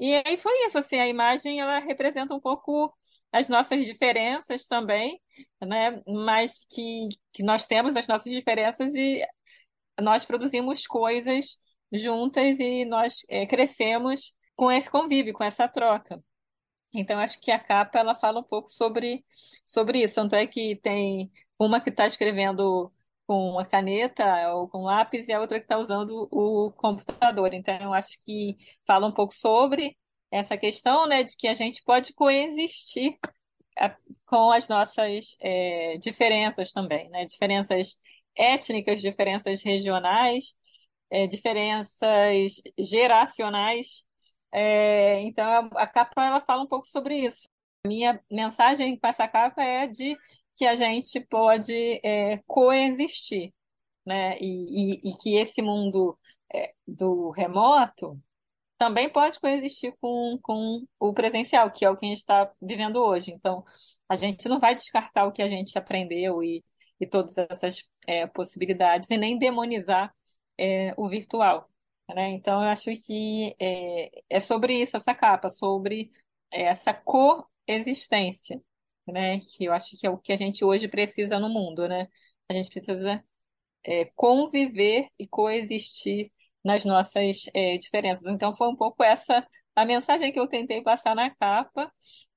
e 0.00 0.14
aí 0.26 0.36
foi 0.38 0.52
isso, 0.66 0.78
assim, 0.78 0.98
a 1.00 1.08
imagem 1.08 1.60
ela 1.60 1.78
representa 1.80 2.34
um 2.34 2.40
pouco 2.40 2.92
as 3.32 3.48
nossas 3.48 3.86
diferenças 3.86 4.66
também, 4.66 5.20
né? 5.62 6.02
Mas 6.06 6.64
que, 6.70 7.08
que 7.32 7.42
nós 7.44 7.66
temos 7.66 7.96
as 7.96 8.08
nossas 8.08 8.32
diferenças 8.32 8.94
e 8.94 9.24
nós 10.00 10.24
produzimos 10.24 10.86
coisas 10.86 11.56
juntas 11.92 12.58
e 12.60 12.84
nós 12.84 13.18
é, 13.28 13.46
crescemos 13.46 14.34
com 14.56 14.70
esse 14.72 14.90
convívio, 14.90 15.34
com 15.34 15.44
essa 15.44 15.68
troca. 15.68 16.22
Então, 16.92 17.18
acho 17.18 17.40
que 17.40 17.50
a 17.50 17.58
capa 17.58 17.98
ela 17.98 18.14
fala 18.14 18.40
um 18.40 18.42
pouco 18.44 18.70
sobre, 18.70 19.24
sobre 19.66 20.02
isso. 20.02 20.16
Tanto 20.16 20.34
é 20.34 20.46
que 20.46 20.76
tem 20.76 21.30
uma 21.58 21.80
que 21.80 21.90
está 21.90 22.06
escrevendo 22.06 22.92
com 23.26 23.58
a 23.58 23.64
caneta 23.64 24.48
ou 24.54 24.68
com 24.68 24.82
lápis 24.84 25.28
e 25.28 25.32
a 25.32 25.40
outra 25.40 25.58
que 25.60 25.64
está 25.64 25.78
usando 25.78 26.28
o 26.32 26.72
computador. 26.72 27.54
Então, 27.54 27.92
acho 27.94 28.18
que 28.24 28.56
fala 28.86 29.06
um 29.06 29.12
pouco 29.12 29.32
sobre 29.34 29.96
essa 30.30 30.56
questão, 30.56 31.06
né, 31.06 31.22
de 31.24 31.36
que 31.36 31.48
a 31.48 31.54
gente 31.54 31.82
pode 31.84 32.12
coexistir 32.14 33.18
com 34.26 34.50
as 34.52 34.68
nossas 34.68 35.36
é, 35.40 35.96
diferenças 35.98 36.72
também, 36.72 37.08
né? 37.10 37.24
Diferenças 37.24 37.94
étnicas, 38.36 39.00
diferenças 39.00 39.62
regionais, 39.62 40.54
é, 41.10 41.26
diferenças 41.26 42.54
geracionais. 42.78 44.04
É, 44.52 45.20
então, 45.20 45.70
a, 45.76 45.82
a 45.82 45.86
capa 45.86 46.24
ela 46.24 46.40
fala 46.40 46.62
um 46.62 46.66
pouco 46.66 46.86
sobre 46.86 47.16
isso. 47.16 47.48
Minha 47.86 48.20
mensagem 48.30 48.98
com 48.98 49.06
essa 49.06 49.26
capa 49.28 49.62
é 49.62 49.86
de 49.86 50.16
que 50.56 50.66
a 50.66 50.76
gente 50.76 51.20
pode 51.20 51.72
é, 52.04 52.38
coexistir, 52.46 53.54
né? 54.04 54.38
E, 54.40 54.94
e, 54.94 55.10
e, 55.10 55.12
que 55.22 55.36
esse 55.36 55.62
mundo 55.62 56.18
é, 56.54 56.74
do 56.86 57.30
remoto 57.30 58.20
também 58.78 59.08
pode 59.10 59.38
coexistir 59.40 59.94
com, 60.00 60.38
com 60.42 60.84
o 60.98 61.14
presencial, 61.14 61.70
que 61.70 61.84
é 61.84 61.90
o 61.90 61.96
que 61.96 62.06
a 62.06 62.08
gente 62.08 62.18
está 62.18 62.52
vivendo 62.60 62.96
hoje. 62.96 63.32
Então, 63.32 63.64
a 64.08 64.16
gente 64.16 64.48
não 64.48 64.58
vai 64.60 64.74
descartar 64.74 65.26
o 65.26 65.32
que 65.32 65.42
a 65.42 65.48
gente 65.48 65.78
aprendeu 65.78 66.42
e, 66.42 66.64
e 67.00 67.06
todas 67.06 67.38
essas 67.38 67.84
é, 68.06 68.26
possibilidades, 68.26 69.10
e 69.10 69.18
nem 69.18 69.38
demonizar 69.38 70.14
é, 70.58 70.94
o 70.96 71.08
virtual. 71.08 71.69
Né? 72.14 72.30
Então, 72.30 72.62
eu 72.62 72.68
acho 72.68 72.90
que 73.06 73.54
é, 73.60 74.10
é 74.30 74.40
sobre 74.40 74.74
isso 74.74 74.96
essa 74.96 75.14
capa, 75.14 75.50
sobre 75.50 76.10
é, 76.50 76.62
essa 76.64 76.92
coexistência, 76.94 78.60
né? 79.06 79.38
que 79.40 79.64
eu 79.64 79.72
acho 79.72 79.96
que 79.96 80.06
é 80.06 80.10
o 80.10 80.18
que 80.18 80.32
a 80.32 80.36
gente 80.36 80.64
hoje 80.64 80.88
precisa 80.88 81.38
no 81.38 81.48
mundo. 81.48 81.88
Né? 81.88 82.08
A 82.48 82.54
gente 82.54 82.70
precisa 82.70 83.24
é, 83.84 84.06
conviver 84.16 85.08
e 85.18 85.26
coexistir 85.28 86.32
nas 86.64 86.84
nossas 86.84 87.46
é, 87.54 87.78
diferenças. 87.78 88.26
Então, 88.26 88.54
foi 88.54 88.68
um 88.68 88.76
pouco 88.76 89.02
essa 89.02 89.46
a 89.74 89.84
mensagem 89.84 90.32
que 90.32 90.38
eu 90.38 90.46
tentei 90.48 90.82
passar 90.82 91.14
na 91.14 91.30
capa, 91.30 91.90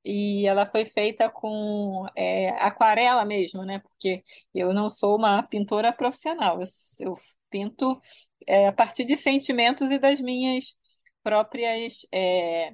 e 0.05 0.45
ela 0.47 0.65
foi 0.69 0.85
feita 0.85 1.29
com 1.29 2.05
é, 2.15 2.49
aquarela 2.49 3.23
mesmo, 3.25 3.63
né? 3.65 3.79
Porque 3.79 4.21
eu 4.53 4.73
não 4.73 4.89
sou 4.89 5.17
uma 5.17 5.43
pintora 5.43 5.93
profissional, 5.93 6.59
eu, 6.61 6.67
eu 6.99 7.13
pinto 7.49 7.99
é, 8.47 8.67
a 8.67 8.73
partir 8.73 9.05
de 9.05 9.17
sentimentos 9.17 9.89
e 9.91 9.99
das 9.99 10.19
minhas 10.19 10.75
próprias 11.23 12.05
é, 12.13 12.73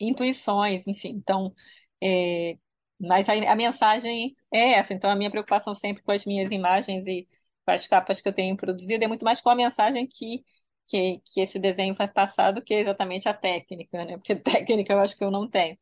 intuições, 0.00 0.86
enfim. 0.86 1.10
Então, 1.10 1.54
é, 2.02 2.56
mas 3.00 3.28
a, 3.28 3.32
a 3.34 3.56
mensagem 3.56 4.36
é 4.52 4.72
essa. 4.74 4.94
Então, 4.94 5.10
a 5.10 5.16
minha 5.16 5.30
preocupação 5.30 5.74
sempre 5.74 6.02
com 6.02 6.12
as 6.12 6.24
minhas 6.24 6.50
imagens 6.52 7.06
e 7.06 7.28
com 7.64 7.70
as 7.72 7.86
capas 7.86 8.20
que 8.20 8.28
eu 8.28 8.32
tenho 8.32 8.56
produzido, 8.56 9.04
é 9.04 9.08
muito 9.08 9.24
mais 9.24 9.40
com 9.40 9.50
a 9.50 9.54
mensagem 9.54 10.06
que, 10.06 10.44
que, 10.86 11.20
que 11.32 11.40
esse 11.40 11.58
desenho 11.58 11.94
vai 11.94 12.08
passar 12.08 12.52
do 12.52 12.62
que 12.62 12.74
exatamente 12.74 13.28
a 13.28 13.34
técnica, 13.34 14.04
né? 14.04 14.16
Porque 14.16 14.34
técnica 14.36 14.92
eu 14.92 15.00
acho 15.00 15.16
que 15.16 15.24
eu 15.24 15.30
não 15.30 15.48
tenho. 15.48 15.78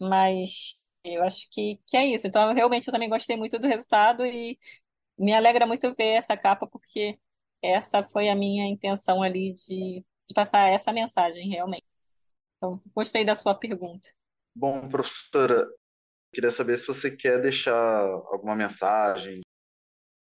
Mas 0.00 0.78
eu 1.04 1.22
acho 1.24 1.48
que, 1.50 1.80
que 1.86 1.96
é 1.96 2.06
isso. 2.06 2.26
Então, 2.26 2.48
eu, 2.48 2.54
realmente 2.54 2.86
eu 2.88 2.92
também 2.92 3.08
gostei 3.08 3.36
muito 3.36 3.58
do 3.58 3.66
resultado 3.68 4.24
e 4.26 4.58
me 5.18 5.32
alegra 5.34 5.66
muito 5.66 5.94
ver 5.96 6.14
essa 6.14 6.36
capa, 6.36 6.66
porque 6.66 7.18
essa 7.64 8.04
foi 8.04 8.28
a 8.28 8.34
minha 8.34 8.66
intenção 8.66 9.22
ali 9.22 9.52
de, 9.54 10.04
de 10.26 10.34
passar 10.34 10.68
essa 10.68 10.92
mensagem, 10.92 11.48
realmente. 11.48 11.86
Então, 12.56 12.80
gostei 12.94 13.24
da 13.24 13.34
sua 13.34 13.54
pergunta. 13.54 14.08
Bom, 14.54 14.88
professora, 14.88 15.66
queria 16.32 16.50
saber 16.50 16.78
se 16.78 16.86
você 16.86 17.10
quer 17.10 17.40
deixar 17.40 17.74
alguma 17.74 18.54
mensagem, 18.54 19.42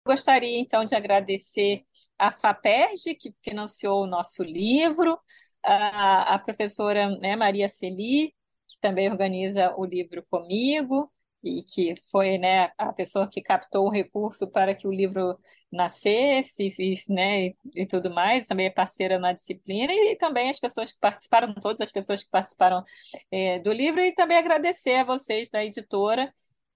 Gostaria, 0.09 0.59
então, 0.59 0.87
de 0.87 0.95
agradecer 0.95 1.85
a 2.19 2.33
FAPERJ, 2.33 3.15
que 3.15 3.35
financiou 3.45 4.05
o 4.05 4.07
nosso 4.07 4.43
livro, 4.43 5.21
a, 5.63 6.35
a 6.35 6.39
professora 6.39 7.11
né, 7.19 7.37
Maria 7.37 7.69
Celi, 7.69 8.35
que 8.67 8.79
também 8.81 9.11
organiza 9.11 9.75
o 9.77 9.85
livro 9.85 10.25
comigo, 10.31 11.13
e 11.45 11.63
que 11.63 11.95
foi 12.11 12.39
né, 12.39 12.73
a 12.79 12.91
pessoa 12.91 13.29
que 13.29 13.43
captou 13.43 13.87
o 13.87 13.91
recurso 13.91 14.49
para 14.49 14.75
que 14.75 14.89
o 14.89 14.91
livro 14.91 15.39
nascesse 15.71 16.69
e, 16.79 16.95
né, 17.13 17.53
e 17.75 17.87
tudo 17.87 18.11
mais, 18.11 18.47
também 18.47 18.67
é 18.67 18.71
parceira 18.71 19.19
na 19.19 19.33
disciplina, 19.33 19.93
e 19.93 20.17
também 20.17 20.51
as 20.51 20.59
pessoas 20.59 20.93
que 20.93 20.99
participaram, 20.99 21.55
todas 21.55 21.81
as 21.81 21.93
pessoas 21.93 22.25
que 22.25 22.31
participaram 22.31 22.83
é, 23.31 23.59
do 23.59 23.73
livro, 23.73 24.01
e 24.01 24.15
também 24.15 24.39
agradecer 24.39 24.97
a 24.97 25.05
vocês 25.05 25.51
da 25.51 25.65
editora 25.65 26.33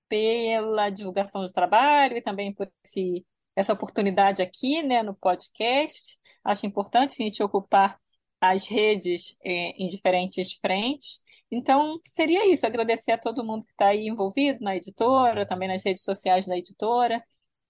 pela 0.08 0.90
divulgação 0.90 1.42
do 1.44 1.52
trabalho 1.52 2.16
e 2.18 2.22
também 2.22 2.52
por 2.52 2.70
esse, 2.84 3.24
essa 3.56 3.72
oportunidade 3.72 4.42
aqui 4.42 4.82
né, 4.82 5.02
no 5.02 5.14
podcast. 5.14 6.18
Acho 6.44 6.66
importante 6.66 7.16
a 7.18 7.24
gente 7.24 7.42
ocupar 7.42 7.98
as 8.40 8.68
redes 8.68 9.36
é, 9.44 9.70
em 9.82 9.88
diferentes 9.88 10.52
frentes. 10.54 11.22
Então, 11.50 11.98
seria 12.06 12.50
isso, 12.52 12.66
agradecer 12.66 13.12
a 13.12 13.18
todo 13.18 13.44
mundo 13.44 13.64
que 13.64 13.72
está 13.72 13.86
aí 13.88 14.06
envolvido 14.06 14.58
na 14.62 14.76
editora, 14.76 15.46
também 15.46 15.68
nas 15.68 15.84
redes 15.84 16.04
sociais 16.04 16.46
da 16.46 16.58
editora, 16.58 17.22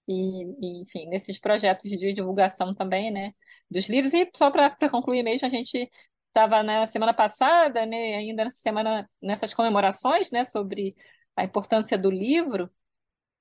e, 0.07 0.43
e 0.61 0.81
enfim, 0.81 1.09
nesses 1.09 1.39
projetos 1.39 1.89
de 1.89 2.13
divulgação 2.13 2.73
também, 2.73 3.11
né, 3.11 3.33
dos 3.69 3.87
livros. 3.89 4.13
E 4.13 4.29
só 4.35 4.51
para 4.51 4.75
concluir 4.89 5.23
mesmo, 5.23 5.47
a 5.47 5.49
gente 5.49 5.89
estava 6.27 6.63
na 6.63 6.87
semana 6.87 7.13
passada, 7.13 7.85
né, 7.85 8.15
ainda 8.15 8.45
nessa 8.45 8.57
semana, 8.57 9.09
nessas 9.21 9.53
comemorações, 9.53 10.31
né, 10.31 10.45
sobre 10.45 10.95
a 11.35 11.43
importância 11.43 11.97
do 11.97 12.09
livro. 12.09 12.69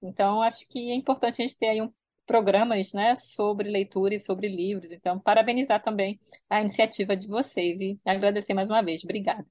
Então, 0.03 0.43
acho 0.43 0.67
que 0.69 0.91
é 0.91 0.95
importante 0.95 1.41
a 1.43 1.47
gente 1.47 1.59
ter 1.59 1.69
aí 1.69 1.83
um, 1.83 1.93
programas 2.27 2.93
né, 2.93 3.17
sobre 3.17 3.71
leitura 3.71 4.15
e 4.15 4.21
sobre 4.21 4.49
livros. 4.49 4.91
Então, 4.91 5.19
parabenizar 5.19 5.83
também 5.83 6.19
a 6.49 6.61
iniciativa 6.61 7.17
de 7.17 7.27
vocês 7.27 7.81
e 7.81 7.99
agradecer 8.05 8.55
mais 8.55 8.69
uma 8.69 8.83
vez. 8.83 9.03
Obrigada. 9.05 9.47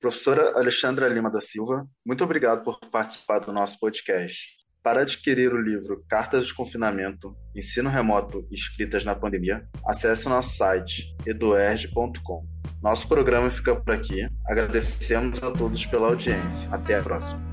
Professora 0.00 0.58
Alexandra 0.58 1.08
Lima 1.08 1.30
da 1.30 1.42
Silva, 1.42 1.86
muito 2.06 2.24
obrigado 2.24 2.64
por 2.64 2.80
participar 2.90 3.40
do 3.40 3.52
nosso 3.52 3.78
podcast. 3.78 4.59
Para 4.82 5.02
adquirir 5.02 5.52
o 5.52 5.60
livro 5.60 6.02
Cartas 6.08 6.46
de 6.46 6.54
Confinamento, 6.54 7.36
Ensino 7.54 7.90
Remoto 7.90 8.46
e 8.50 8.54
Escritas 8.54 9.04
na 9.04 9.14
Pandemia, 9.14 9.68
acesse 9.86 10.26
nosso 10.26 10.56
site 10.56 11.14
eduerd.com. 11.26 12.46
Nosso 12.82 13.06
programa 13.06 13.50
fica 13.50 13.76
por 13.76 13.92
aqui. 13.92 14.26
Agradecemos 14.46 15.42
a 15.42 15.50
todos 15.50 15.84
pela 15.84 16.08
audiência. 16.08 16.66
Até 16.72 16.98
a 16.98 17.02
próxima. 17.02 17.49